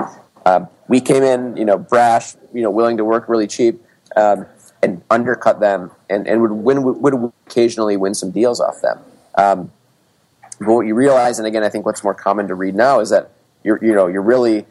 Um, 0.46 0.68
we 0.88 1.02
came 1.02 1.24
in, 1.24 1.58
you 1.58 1.66
know, 1.66 1.78
brash, 1.78 2.36
you 2.54 2.62
know, 2.62 2.72
willing 2.72 2.98
to 2.98 3.04
work 3.04 3.28
really 3.28 3.48
cheap, 3.48 3.82
um, 4.16 4.46
and 4.82 5.02
undercut 5.10 5.60
them, 5.60 5.92
and, 6.10 6.28
and 6.28 6.42
would 6.42 6.52
win 6.52 7.02
would 7.02 7.34
occasionally 7.46 7.98
win 7.98 8.14
some 8.14 8.32
deals 8.32 8.62
off 8.62 8.82
them. 8.82 9.00
Um, 9.36 9.72
but 10.60 10.70
what 10.70 10.88
you 10.88 10.96
realize, 10.96 11.38
and 11.40 11.48
again, 11.48 11.64
I 11.64 11.70
think 11.70 11.86
what's 11.86 12.04
more 12.04 12.14
common 12.14 12.48
to 12.48 12.56
read 12.56 12.76
now 12.76 13.00
is 13.00 13.10
that 13.10 13.32
you're 13.64 13.84
you 13.84 13.94
know 13.94 14.08
you're 14.08 14.22
really 14.22 14.66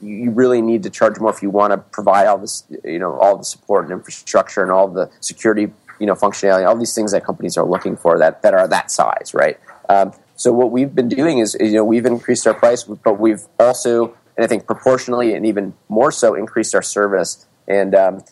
you 0.00 0.30
really 0.30 0.62
need 0.62 0.82
to 0.82 0.90
charge 0.90 1.20
more 1.20 1.30
if 1.30 1.42
you 1.42 1.50
want 1.50 1.72
to 1.72 1.76
provide 1.76 2.26
all 2.26 2.38
this 2.38 2.64
you 2.84 2.98
know 2.98 3.18
all 3.18 3.36
the 3.36 3.44
support 3.44 3.84
and 3.84 3.92
infrastructure 3.92 4.62
and 4.62 4.72
all 4.72 4.88
the 4.88 5.10
security 5.20 5.70
you 6.00 6.06
know 6.06 6.14
functionality 6.14 6.66
all 6.66 6.76
these 6.76 6.94
things 6.94 7.12
that 7.12 7.24
companies 7.24 7.56
are 7.56 7.64
looking 7.66 7.96
for 7.96 8.18
that 8.18 8.42
that 8.42 8.54
are 8.54 8.66
that 8.66 8.90
size 8.90 9.32
right? 9.34 9.58
Um, 9.88 10.12
so 10.34 10.52
what 10.52 10.70
we've 10.70 10.94
been 10.94 11.08
doing 11.08 11.38
is 11.38 11.56
you 11.60 11.72
know 11.72 11.84
we've 11.84 12.06
increased 12.06 12.46
our 12.46 12.54
price 12.54 12.82
but 12.84 13.20
we've 13.20 13.42
also 13.58 14.16
and 14.40 14.44
I 14.46 14.48
think 14.48 14.66
proportionally 14.66 15.34
and 15.34 15.44
even 15.44 15.74
more 15.90 16.10
so 16.10 16.34
increased 16.34 16.74
our 16.74 16.80
service 16.80 17.46
and 17.68 17.94
um, 17.94 18.24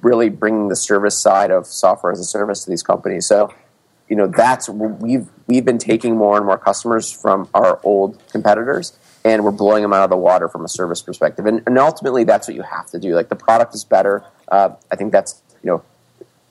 really 0.00 0.28
bringing 0.28 0.66
the 0.66 0.74
service 0.74 1.16
side 1.16 1.52
of 1.52 1.66
software 1.66 2.10
as 2.10 2.18
a 2.18 2.24
service 2.24 2.64
to 2.64 2.70
these 2.70 2.82
companies. 2.82 3.26
So 3.26 3.54
you 4.08 4.16
know 4.16 4.26
that's 4.26 4.68
we've 4.68 5.28
we've 5.46 5.64
been 5.64 5.78
taking 5.78 6.16
more 6.16 6.36
and 6.36 6.44
more 6.44 6.58
customers 6.58 7.12
from 7.12 7.48
our 7.54 7.78
old 7.84 8.20
competitors 8.30 8.98
and 9.24 9.44
we're 9.44 9.52
blowing 9.52 9.82
them 9.82 9.92
out 9.92 10.02
of 10.02 10.10
the 10.10 10.16
water 10.16 10.48
from 10.48 10.64
a 10.64 10.68
service 10.68 11.00
perspective. 11.00 11.46
And, 11.46 11.62
and 11.64 11.78
ultimately 11.78 12.24
that's 12.24 12.48
what 12.48 12.56
you 12.56 12.62
have 12.62 12.90
to 12.90 12.98
do. 12.98 13.14
Like 13.14 13.28
the 13.28 13.36
product 13.36 13.72
is 13.72 13.84
better. 13.84 14.24
Uh, 14.48 14.70
i 14.90 14.96
think 14.96 15.12
that's 15.12 15.40
you 15.62 15.70
know 15.70 15.82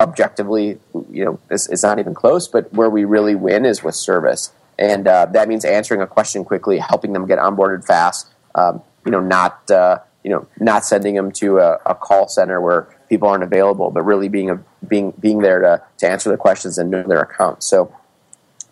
objectively 0.01 0.79
you 1.11 1.23
know 1.23 1.39
it's, 1.49 1.69
it's, 1.69 1.83
not 1.83 1.99
even 1.99 2.13
close 2.13 2.47
but 2.47 2.71
where 2.73 2.89
we 2.89 3.05
really 3.05 3.35
win 3.35 3.65
is 3.65 3.83
with 3.83 3.95
service 3.95 4.51
and 4.79 5.07
uh, 5.07 5.25
that 5.27 5.47
means 5.47 5.63
answering 5.63 6.01
a 6.01 6.07
question 6.07 6.43
quickly 6.43 6.79
helping 6.79 7.13
them 7.13 7.27
get 7.27 7.37
onboarded 7.37 7.85
fast 7.85 8.27
um, 8.55 8.81
you 9.05 9.11
know 9.11 9.19
not 9.19 9.69
uh, 9.69 9.97
you 10.23 10.31
know 10.31 10.47
not 10.59 10.83
sending 10.85 11.15
them 11.15 11.31
to 11.31 11.59
a, 11.59 11.77
a 11.85 11.95
call 11.95 12.27
center 12.27 12.59
where 12.59 12.87
people 13.11 13.27
aren't 13.27 13.43
available, 13.43 13.91
but 13.91 14.03
really 14.03 14.29
being 14.29 14.49
a, 14.49 14.63
being 14.87 15.11
being 15.19 15.39
there 15.39 15.59
to, 15.59 15.83
to 15.97 16.09
answer 16.09 16.29
the 16.29 16.37
questions 16.37 16.77
and 16.77 16.89
know 16.89 17.03
their 17.03 17.19
account. 17.19 17.61
So 17.61 17.93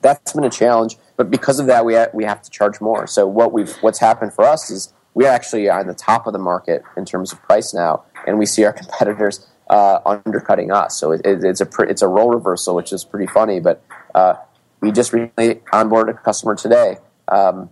that's 0.02 0.32
been 0.32 0.46
a 0.46 0.50
challenge. 0.50 0.96
But 1.18 1.30
because 1.30 1.60
of 1.60 1.68
that, 1.68 1.84
we 1.84 1.96
ha- 1.96 2.08
we 2.14 2.24
have 2.24 2.42
to 2.44 2.50
charge 2.50 2.80
more. 2.80 3.06
So 3.06 3.28
what 3.28 3.52
we've 3.52 3.76
what's 3.82 4.00
happened 4.00 4.34
for 4.34 4.46
us 4.46 4.72
is 4.72 4.94
we're 5.14 5.28
actually 5.28 5.70
on 5.70 5.88
the 5.88 5.94
top 5.94 6.26
of 6.26 6.32
the 6.32 6.40
market 6.40 6.84
in 6.96 7.04
terms 7.04 7.34
of 7.34 7.42
price 7.42 7.74
now, 7.74 8.06
and 8.26 8.40
we 8.40 8.46
see 8.46 8.64
our 8.64 8.72
competitors 8.82 9.46
uh, 9.70 10.00
undercutting 10.06 10.72
us. 10.72 11.00
So 11.00 11.12
it, 11.12 11.22
it, 11.26 11.44
it's 11.44 11.62
a 11.62 11.68
it's 11.82 12.02
a 12.02 12.08
role 12.08 12.30
reversal, 12.30 12.76
which 12.76 12.92
is 12.92 13.04
pretty 13.04 13.28
funny. 13.28 13.60
But 13.60 13.84
uh, 14.16 14.36
we 14.82 14.92
just 14.92 15.14
recently 15.14 15.56
onboarded 15.74 16.16
a 16.16 16.24
customer 16.24 16.56
today. 16.56 16.98
Um, 17.28 17.70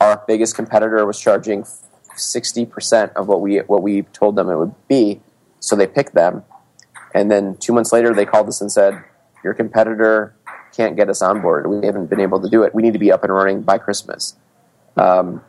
our 0.00 0.22
biggest 0.26 0.54
competitor 0.54 1.04
was 1.06 1.18
charging 1.20 1.66
sixty 2.14 2.66
percent 2.66 3.12
of 3.16 3.26
what 3.28 3.40
we 3.40 3.58
what 3.58 3.82
we 3.82 4.02
told 4.02 4.36
them 4.36 4.48
it 4.48 4.56
would 4.56 4.74
be, 4.88 5.20
so 5.60 5.74
they 5.76 5.86
picked 5.86 6.14
them. 6.14 6.44
And 7.16 7.30
then 7.30 7.56
two 7.56 7.72
months 7.72 7.92
later, 7.94 8.12
they 8.12 8.26
called 8.26 8.46
us 8.46 8.60
and 8.60 8.70
said, 8.70 9.02
Your 9.42 9.54
competitor 9.54 10.36
can't 10.76 10.96
get 10.96 11.08
us 11.08 11.22
on 11.22 11.40
board. 11.40 11.66
We 11.66 11.86
haven't 11.86 12.10
been 12.10 12.20
able 12.20 12.42
to 12.42 12.48
do 12.50 12.62
it. 12.62 12.74
We 12.74 12.82
need 12.82 12.92
to 12.92 12.98
be 12.98 13.10
up 13.10 13.24
and 13.24 13.32
running 13.32 13.62
by 13.62 13.78
Christmas. 13.78 14.36
Um, 14.98 15.40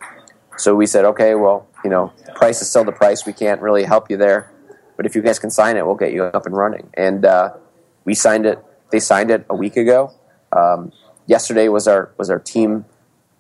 so 0.57 0.75
we 0.75 0.85
said, 0.85 1.03
Okay, 1.03 1.35
well, 1.35 1.67
you 1.83 1.89
know, 1.89 2.13
price 2.35 2.61
is 2.61 2.69
still 2.69 2.85
the 2.85 2.93
price. 2.93 3.25
We 3.25 3.33
can't 3.33 3.61
really 3.61 3.83
help 3.83 4.09
you 4.09 4.15
there. 4.15 4.49
But 4.97 5.05
if 5.05 5.15
you 5.15 5.21
guys 5.21 5.39
can 5.39 5.49
sign 5.49 5.77
it, 5.77 5.85
we'll 5.85 5.95
get 5.95 6.11
you 6.11 6.23
up 6.23 6.45
and 6.45 6.55
running. 6.55 6.89
And 6.95 7.25
uh, 7.25 7.53
we 8.03 8.13
signed 8.13 8.45
it. 8.45 8.63
They 8.91 8.99
signed 8.99 9.31
it 9.31 9.45
a 9.49 9.55
week 9.55 9.77
ago. 9.77 10.11
Um, 10.51 10.91
yesterday 11.25 11.69
was 11.69 11.87
our 11.87 12.11
was 12.17 12.29
our 12.29 12.39
team 12.39 12.85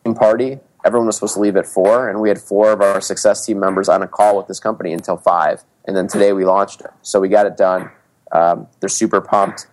team 0.05 0.13
party. 0.13 0.59
Everyone 0.85 1.07
was 1.07 1.15
supposed 1.15 1.33
to 1.33 1.41
leave 1.41 1.57
at 1.57 1.65
four, 1.65 2.07
and 2.07 2.21
we 2.21 2.29
had 2.29 2.39
four 2.39 2.71
of 2.71 2.81
our 2.81 3.01
success 3.01 3.45
team 3.45 3.59
members 3.59 3.89
on 3.89 4.01
a 4.03 4.07
call 4.07 4.37
with 4.37 4.47
this 4.47 4.59
company 4.59 4.93
until 4.93 5.17
five 5.17 5.63
and 5.87 5.95
then 5.95 6.07
today 6.07 6.33
we 6.33 6.45
launched 6.45 6.81
it. 6.81 6.91
So 7.01 7.19
we 7.19 7.29
got 7.29 7.45
it 7.45 7.57
done. 7.57 7.89
Um, 8.31 8.67
they're 8.79 8.89
super 8.89 9.21
pumped. 9.21 9.67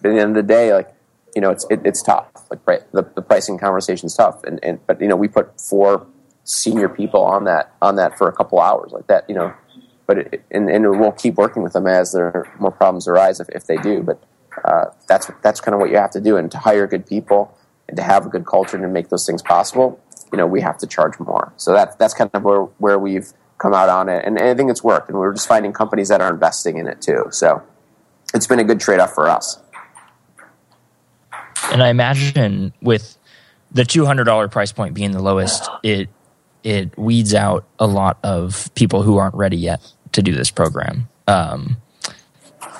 But 0.00 0.10
at 0.10 0.14
the 0.14 0.20
end 0.20 0.36
of 0.36 0.46
the 0.46 0.54
day, 0.54 0.72
like 0.72 0.92
you 1.36 1.42
know, 1.42 1.50
it's 1.50 1.66
it, 1.70 1.82
it's 1.84 2.02
tough. 2.02 2.26
Like 2.50 2.60
right, 2.66 2.80
the, 2.92 3.02
the 3.14 3.20
pricing 3.20 3.58
conversation 3.58 4.06
is 4.06 4.14
tough, 4.14 4.42
and, 4.44 4.58
and 4.62 4.84
but 4.86 5.00
you 5.00 5.06
know, 5.06 5.16
we 5.16 5.28
put 5.28 5.60
four 5.60 6.06
senior 6.44 6.88
people 6.88 7.22
on 7.22 7.44
that 7.44 7.74
on 7.82 7.96
that 7.96 8.16
for 8.16 8.26
a 8.28 8.32
couple 8.32 8.58
hours, 8.58 8.90
like 8.92 9.06
that. 9.08 9.28
You 9.28 9.34
know, 9.34 9.54
but 10.08 10.18
it, 10.18 10.44
and 10.50 10.68
and 10.68 10.98
we'll 10.98 11.12
keep 11.12 11.36
working 11.36 11.62
with 11.62 11.74
them 11.74 11.86
as 11.86 12.12
there 12.12 12.52
more 12.58 12.72
problems 12.72 13.06
arise 13.06 13.38
if, 13.38 13.48
if 13.50 13.66
they 13.66 13.76
do. 13.76 14.02
But 14.02 14.20
uh, 14.64 14.86
that's 15.06 15.30
that's 15.42 15.60
kind 15.60 15.74
of 15.74 15.80
what 15.80 15.90
you 15.90 15.96
have 15.98 16.10
to 16.12 16.20
do, 16.20 16.36
and 16.36 16.50
to 16.50 16.58
hire 16.58 16.88
good 16.88 17.06
people 17.06 17.56
and 17.86 17.96
to 17.96 18.02
have 18.02 18.26
a 18.26 18.28
good 18.28 18.46
culture 18.46 18.76
and 18.76 18.82
to 18.82 18.88
make 18.88 19.08
those 19.08 19.24
things 19.24 19.42
possible, 19.42 20.00
you 20.32 20.36
know, 20.36 20.46
we 20.46 20.60
have 20.60 20.78
to 20.78 20.86
charge 20.86 21.18
more. 21.20 21.52
So 21.56 21.72
that's 21.72 21.94
that's 21.96 22.14
kind 22.14 22.30
of 22.34 22.42
where 22.42 22.62
where 22.78 22.98
we've 22.98 23.32
come 23.58 23.74
out 23.74 23.88
on 23.88 24.08
it. 24.08 24.24
And, 24.24 24.38
and 24.38 24.48
I 24.48 24.54
think 24.54 24.70
it's 24.70 24.82
worked. 24.82 25.08
And 25.08 25.18
we're 25.18 25.34
just 25.34 25.48
finding 25.48 25.72
companies 25.72 26.08
that 26.08 26.20
are 26.20 26.32
investing 26.32 26.78
in 26.78 26.86
it 26.86 27.02
too. 27.02 27.26
So 27.30 27.62
it's 28.32 28.46
been 28.46 28.60
a 28.60 28.64
good 28.64 28.80
trade 28.80 29.00
off 29.00 29.14
for 29.14 29.28
us. 29.28 29.60
And 31.72 31.82
I 31.82 31.88
imagine 31.88 32.72
with 32.80 33.18
the 33.72 33.82
$200 33.82 34.50
price 34.50 34.72
point 34.72 34.94
being 34.94 35.10
the 35.10 35.20
lowest, 35.20 35.68
it 35.82 36.08
it 36.64 36.96
weeds 36.98 37.34
out 37.34 37.64
a 37.78 37.86
lot 37.86 38.18
of 38.22 38.70
people 38.74 39.02
who 39.02 39.16
aren't 39.16 39.34
ready 39.34 39.56
yet 39.56 39.92
to 40.18 40.22
do 40.22 40.34
this 40.34 40.50
program. 40.50 41.08
Um, 41.28 41.76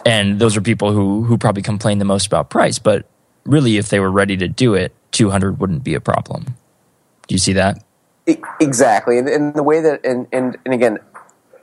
and 0.05 0.41
those 0.41 0.57
are 0.57 0.61
people 0.61 0.93
who 0.93 1.23
who 1.23 1.39
probably 1.39 1.63
complain 1.63 1.99
the 1.99 2.05
most 2.05 2.27
about 2.27 2.51
price, 2.51 2.79
but 2.79 3.07
really 3.45 3.77
if 3.77 3.89
they 3.89 4.01
were 4.01 4.11
ready 4.11 4.37
to 4.37 4.49
do 4.49 4.75
it, 4.75 4.93
200 5.13 5.61
wouldn't 5.61 5.85
be 5.85 5.95
a 5.95 6.01
problem. 6.01 6.57
Do 7.29 7.35
you 7.35 7.39
see 7.39 7.53
that? 7.55 7.85
Exactly, 8.61 9.19
and, 9.19 9.29
and 9.29 9.55
the 9.55 9.63
way 9.63 9.81
that, 9.81 10.05
and, 10.05 10.27
and, 10.33 10.59
and 10.65 10.75
again, 10.75 10.99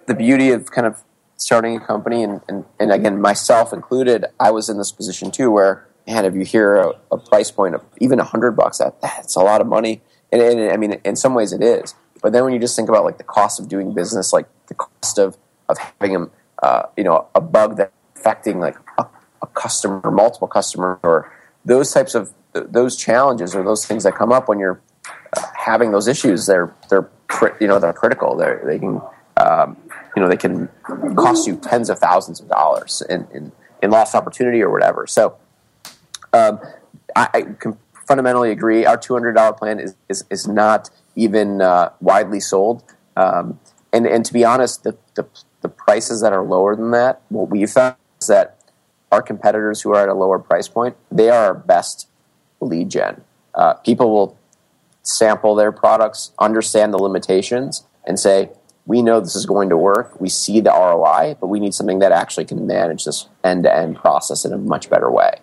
the 0.08 0.16
beauty 0.16 0.52
of 0.52 0.72
kind 0.72 0.88
of 0.88 1.04
starting 1.38 1.76
a 1.76 1.80
company, 1.80 2.24
and, 2.24 2.42
and, 2.48 2.66
and 2.80 2.92
again, 2.92 3.22
myself 3.22 3.72
included, 3.72 4.26
I 4.40 4.50
was 4.50 4.70
in 4.70 4.78
this 4.78 4.92
position 4.92 5.30
too, 5.30 5.52
where 5.52 5.88
man, 6.08 6.26
if 6.26 6.34
you 6.34 6.42
hear 6.42 6.76
a, 6.76 6.94
a 7.12 7.18
price 7.18 7.52
point 7.52 7.76
of 7.76 7.84
even 8.00 8.20
a 8.20 8.24
hundred 8.24 8.54
bucks, 8.54 8.80
that 8.80 9.00
that's 9.02 9.36
a 9.36 9.42
lot 9.42 9.62
of 9.62 9.68
money, 9.68 10.02
and, 10.32 10.42
and, 10.42 10.72
I 10.72 10.78
mean, 10.78 10.94
in 11.04 11.16
some 11.16 11.36
ways 11.36 11.52
it 11.52 11.62
is. 11.62 11.94
But 12.22 12.34
then 12.34 12.44
when 12.44 12.54
you 12.54 12.60
just 12.60 12.76
think 12.76 12.90
about 12.90 13.04
like 13.04 13.18
the 13.18 13.24
cost 13.24 13.60
of 13.60 13.68
doing 13.68 13.94
business, 13.94 14.34
like 14.34 14.48
the 14.68 14.74
cost 14.74 15.20
of 15.20 15.38
of 15.70 15.78
having 15.78 16.16
a 16.16 16.28
uh, 16.64 16.88
you 16.98 17.04
know 17.04 17.28
a 17.36 17.42
bug 17.42 17.78
that 17.78 17.92
affecting 18.16 18.60
like 18.60 18.76
a, 18.98 19.06
a 19.42 19.48
customer, 19.48 20.10
multiple 20.12 20.48
customers, 20.48 21.00
or 21.04 21.32
those 21.64 21.92
types 21.92 22.16
of 22.16 22.34
those 22.54 22.96
challenges 22.96 23.56
or 23.56 23.64
those 23.64 23.86
things 23.86 24.04
that 24.04 24.16
come 24.16 24.32
up 24.32 24.48
when 24.48 24.60
you're 24.60 24.82
having 25.56 25.92
those 25.92 26.08
issues, 26.08 26.46
they're 26.46 26.74
they're 26.90 27.10
you 27.60 27.68
know 27.68 27.80
they're 27.80 27.94
critical. 27.94 28.36
They're, 28.36 28.62
they 28.66 28.80
can 28.80 29.02
um, 29.38 29.78
you 30.16 30.22
know 30.22 30.30
they 30.30 30.38
can 30.38 30.70
cost 31.16 31.48
you 31.48 31.58
tens 31.58 31.90
of 31.90 32.00
thousands 32.00 32.40
of 32.40 32.48
dollars 32.48 33.04
in 33.10 33.28
in, 33.34 33.52
in 33.82 33.92
lost 33.92 34.16
opportunity 34.16 34.62
or 34.62 34.72
whatever. 34.72 35.08
So 35.08 35.38
um, 36.34 36.60
I, 37.16 37.30
I 37.34 37.42
can 37.60 37.78
fundamentally 38.08 38.52
agree. 38.52 38.86
Our 38.86 38.98
two 38.98 39.14
hundred 39.14 39.34
dollar 39.34 39.54
plan 39.54 39.80
is, 39.80 39.96
is 40.10 40.24
is 40.30 40.48
not 40.48 40.90
even 41.16 41.62
uh, 41.62 41.92
widely 42.00 42.40
sold. 42.40 42.84
Um, 43.18 43.60
and 43.92 44.06
and 44.06 44.26
to 44.26 44.34
be 44.34 44.44
honest, 44.44 44.84
the, 44.84 44.98
the 45.16 45.26
the 45.66 45.70
prices 45.70 46.22
that 46.22 46.32
are 46.32 46.44
lower 46.44 46.76
than 46.76 46.92
that, 46.92 47.22
what 47.30 47.50
we 47.50 47.66
found 47.66 47.96
is 48.22 48.28
that 48.28 48.60
our 49.12 49.24
competitors 49.24 49.82
who 49.82 49.92
are 49.96 50.04
at 50.04 50.10
a 50.10 50.14
lower 50.14 50.38
price 50.38 50.68
point, 50.68 50.96
they 51.12 51.30
are 51.30 51.46
our 51.46 51.54
best 51.56 52.08
lead 52.62 52.90
gen. 52.90 53.24
Uh, 53.56 53.74
people 53.74 54.12
will 54.12 54.38
sample 55.02 55.56
their 55.56 55.72
products, 55.72 56.32
understand 56.38 56.94
the 56.94 56.98
limitations, 56.98 57.84
and 58.06 58.20
say, 58.20 58.50
we 58.86 59.02
know 59.02 59.20
this 59.20 59.36
is 59.36 59.48
going 59.48 59.70
to 59.70 59.78
work. 59.78 60.22
We 60.22 60.30
see 60.30 60.60
the 60.60 60.70
ROI, 60.70 61.38
but 61.42 61.48
we 61.48 61.60
need 61.60 61.74
something 61.74 61.98
that 62.00 62.12
actually 62.12 62.46
can 62.46 62.68
manage 62.68 63.06
this 63.06 63.28
end 63.44 63.64
to 63.64 63.76
end 63.76 63.96
process 63.96 64.46
in 64.46 64.54
a 64.54 64.58
much 64.60 64.88
better 64.90 65.10
way. 65.10 65.40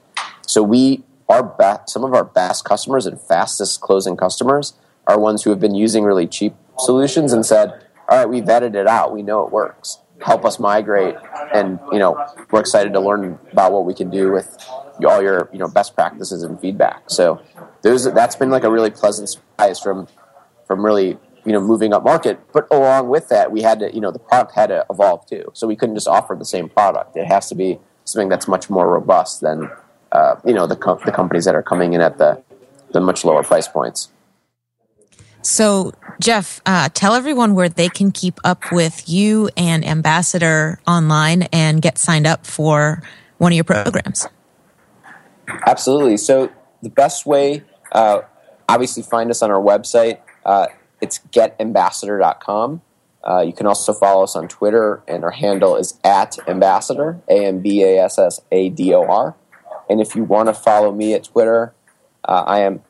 So 0.47 0.63
we 0.63 1.03
our 1.29 1.43
be- 1.43 1.83
some 1.89 2.05
of 2.05 2.15
our 2.15 2.25
best 2.25 2.65
customers 2.65 3.07
and 3.07 3.21
fastest 3.21 3.81
closing 3.81 4.17
customers 4.17 4.75
are 5.09 5.19
ones 5.19 5.43
who 5.43 5.51
have 5.51 5.59
been 5.59 5.75
using 5.75 6.05
really 6.05 6.27
cheap 6.27 6.55
solutions 6.79 7.33
and 7.33 7.45
said, 7.45 7.73
"All 8.09 8.19
right, 8.19 8.29
we 8.29 8.43
vetted 8.43 8.75
it 8.75 8.87
out. 8.87 9.13
We 9.13 9.23
know 9.23 9.45
it 9.45 9.51
works. 9.51 9.99
Help 10.25 10.45
us 10.45 10.59
migrate." 10.59 11.17
And 11.55 11.79
you 11.93 11.99
know, 11.99 12.25
we're 12.51 12.61
excited 12.61 12.93
to 12.93 13.01
learn 13.01 13.39
about 13.53 13.73
what 13.73 13.85
we 13.85 13.95
can 13.95 14.11
do 14.11 14.33
with 14.33 14.57
all 15.05 15.23
your 15.23 15.49
you 15.53 15.59
know 15.59 15.69
best 15.69 15.95
practices 15.95 16.43
and 16.43 16.61
feedback. 16.61 17.11
So 17.11 17.41
there's 17.83 18.05
that's 18.05 18.37
been 18.37 18.51
like 18.51 18.65
a 18.65 18.71
really 18.71 18.91
pleasant 18.91 19.29
surprise 19.29 19.81
from 19.81 20.09
from 20.67 20.85
really 20.85 21.19
you 21.45 21.53
know 21.53 21.61
moving 21.61 21.93
up 21.93 22.05
market. 22.05 22.41
But 22.53 22.67
along 22.71 23.09
with 23.09 23.29
that, 23.29 23.53
we 23.53 23.63
had 23.63 23.81
to 23.81 23.93
you 23.95 24.01
know 24.01 24.11
the 24.11 24.19
product 24.19 24.55
had 24.55 24.67
to 24.69 24.87
evolve 24.91 25.27
too. 25.27 25.51
So 25.55 25.67
we 25.67 25.77
couldn't 25.77 25.97
just 25.97 26.09
offer 26.09 26.35
the 26.35 26.45
same 26.45 26.69
product. 26.69 27.17
It 27.17 27.27
has 27.27 27.49
to 27.49 27.55
be 27.55 27.79
something 28.05 28.29
that's 28.29 28.49
much 28.49 28.69
more 28.69 28.89
robust 28.89 29.41
than 29.41 29.71
uh, 30.13 30.37
you 30.45 30.55
know 30.55 30.67
the 30.67 30.77
com- 30.77 31.01
the 31.05 31.13
companies 31.13 31.45
that 31.45 31.55
are 31.55 31.63
coming 31.63 31.93
in 31.93 32.01
at 32.01 32.19
the 32.19 32.43
the 32.93 33.01
much 33.01 33.25
lower 33.25 33.43
price 33.43 33.69
points. 33.69 34.11
So, 35.43 35.93
Jeff, 36.21 36.61
uh, 36.65 36.89
tell 36.95 37.15
everyone 37.15 37.55
where 37.55 37.69
they 37.69 37.89
can 37.89 38.13
keep 38.13 38.39
up 38.45 38.71
with 38.71 39.09
you 39.09 39.51
and 39.57 39.85
Ambassador 39.85 40.81
online 40.87 41.43
and 41.53 41.83
get 41.83 41.99
signed 41.99 42.27
up 42.27 42.47
for 42.47 43.03
one 43.39 43.53
of 43.53 43.57
your 43.57 43.65
programs. 43.65 44.29
Absolutely. 45.67 46.17
So 46.17 46.51
the 46.83 46.91
best 46.91 47.27
way, 47.27 47.65
uh, 47.91 48.21
obviously, 48.69 49.03
find 49.03 49.31
us 49.31 49.43
on 49.43 49.51
our 49.51 49.61
website. 49.61 50.21
Uh, 50.45 50.69
it's 51.01 51.19
getambassador.com. 51.33 52.83
Uh, 53.25 53.41
you 53.41 53.53
can 53.53 53.67
also 53.67 53.93
follow 53.93 54.25
us 54.25 54.35
on 54.35 54.49
Twitter, 54.49 55.03
and 55.07 55.23
our 55.25 55.31
handle 55.31 55.77
is 55.77 55.99
at 56.03 56.39
ambassador, 56.49 57.21
A 57.29 57.47
M 57.47 57.61
B 57.61 57.83
A 57.83 58.05
S 58.05 58.19
S 58.19 58.41
A 58.51 58.69
D 58.69 58.95
O 58.95 59.05
R. 59.05 59.37
And 59.89 60.01
if 60.01 60.17
you 60.17 60.25
want 60.25 60.49
to 60.49 60.55
follow 60.55 60.93
me 60.93 61.15
at 61.15 61.25
Twitter, 61.25 61.73
uh, 62.25 62.45
I 62.47 62.61
am 62.61 62.83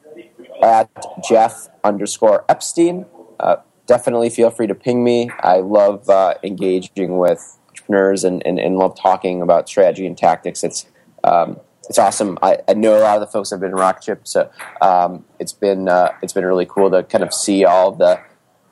at 0.63 0.89
Jeff 1.29 1.69
underscore 1.85 2.45
Epstein. 2.49 3.07
Uh, 3.41 3.57
definitely 3.87 4.31
feel 4.31 4.51
free 4.51 4.67
to 4.67 4.75
ping 4.75 5.05
me. 5.05 5.31
I 5.41 5.59
love 5.59 6.09
uh, 6.09 6.35
engaging 6.43 7.19
with 7.19 7.59
entrepreneurs 7.69 8.25
and, 8.25 8.45
and, 8.47 8.59
and, 8.59 8.79
love 8.79 8.99
talking 8.99 9.43
about 9.43 9.69
strategy 9.69 10.07
and 10.07 10.17
tactics. 10.17 10.63
It's 10.63 10.87
um, 11.25 11.59
it's 11.89 11.99
awesome. 11.99 12.39
I, 12.43 12.59
I, 12.69 12.75
know 12.75 12.97
a 12.97 13.01
lot 13.01 13.17
of 13.17 13.21
the 13.21 13.27
folks 13.27 13.51
have 13.51 13.61
been 13.61 13.71
in 13.71 13.77
Rocketship, 13.77 14.27
so 14.27 14.51
um, 14.81 15.25
it's 15.39 15.53
been 15.53 15.89
uh, 15.89 16.13
it's 16.23 16.33
been 16.33 16.45
really 16.45 16.67
cool 16.67 16.91
to 16.91 17.03
kind 17.03 17.25
of 17.25 17.35
see 17.35 17.65
all 17.65 17.93
the 17.93 18.21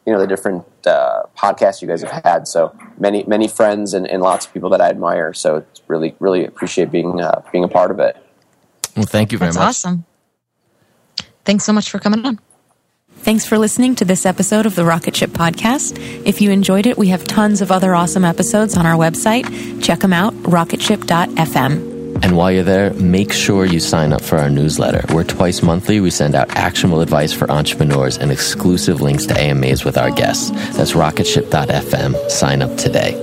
you 0.06 0.12
know 0.12 0.18
the 0.18 0.26
different 0.26 0.64
uh, 0.86 1.24
podcasts 1.36 1.82
you 1.82 1.88
guys 1.88 2.02
have 2.02 2.24
had. 2.24 2.48
So 2.48 2.74
many 2.98 3.24
many 3.24 3.48
friends 3.48 3.94
and, 3.94 4.06
and, 4.06 4.22
lots 4.22 4.46
of 4.46 4.54
people 4.54 4.70
that 4.70 4.80
I 4.80 4.88
admire. 4.88 5.34
So 5.34 5.56
it's 5.56 5.82
really 5.88 6.14
really 6.20 6.44
appreciate 6.44 6.90
being 6.90 7.20
uh, 7.20 7.42
being 7.52 7.64
a 7.64 7.68
part 7.68 7.90
of 7.90 7.98
it. 7.98 8.16
Well, 8.96 9.06
thank 9.06 9.32
you 9.32 9.38
very 9.38 9.48
That's 9.48 9.58
much. 9.58 9.68
Awesome. 9.68 10.04
Thanks 11.50 11.64
so 11.64 11.72
much 11.72 11.90
for 11.90 11.98
coming 11.98 12.24
on. 12.24 12.38
Thanks 13.22 13.44
for 13.44 13.58
listening 13.58 13.96
to 13.96 14.04
this 14.04 14.24
episode 14.24 14.66
of 14.66 14.76
the 14.76 14.84
Rocketship 14.84 15.30
Podcast. 15.30 15.98
If 16.24 16.40
you 16.40 16.52
enjoyed 16.52 16.86
it, 16.86 16.96
we 16.96 17.08
have 17.08 17.24
tons 17.24 17.60
of 17.60 17.72
other 17.72 17.92
awesome 17.92 18.24
episodes 18.24 18.76
on 18.76 18.86
our 18.86 18.94
website. 18.94 19.82
Check 19.82 19.98
them 19.98 20.12
out, 20.12 20.32
rocketship.fm. 20.44 22.22
And 22.22 22.36
while 22.36 22.52
you're 22.52 22.62
there, 22.62 22.92
make 22.94 23.32
sure 23.32 23.64
you 23.64 23.80
sign 23.80 24.12
up 24.12 24.20
for 24.20 24.38
our 24.38 24.48
newsletter. 24.48 25.12
Where 25.12 25.24
twice 25.24 25.60
monthly, 25.60 25.98
we 25.98 26.10
send 26.12 26.36
out 26.36 26.56
actionable 26.56 27.00
advice 27.00 27.32
for 27.32 27.50
entrepreneurs 27.50 28.16
and 28.16 28.30
exclusive 28.30 29.00
links 29.00 29.26
to 29.26 29.34
AMAs 29.36 29.84
with 29.84 29.98
our 29.98 30.12
guests. 30.12 30.50
That's 30.76 30.92
rocketship.fm. 30.92 32.30
Sign 32.30 32.62
up 32.62 32.76
today. 32.78 33.16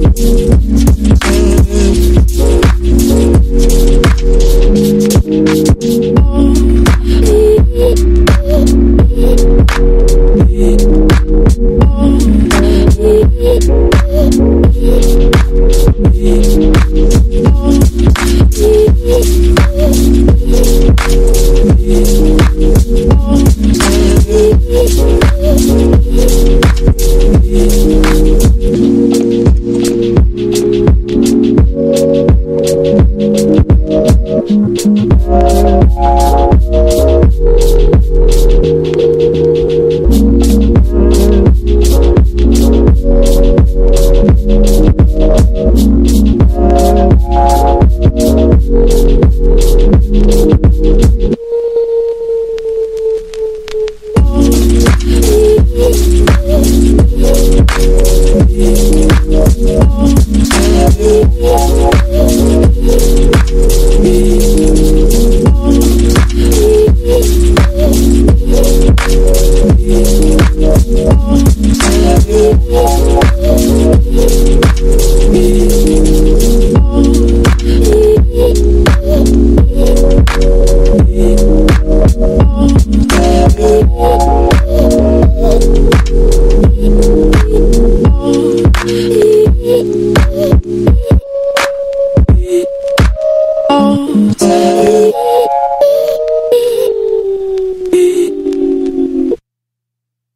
Thank 0.00 0.18
you. 0.18 0.39
Thank 3.50 3.90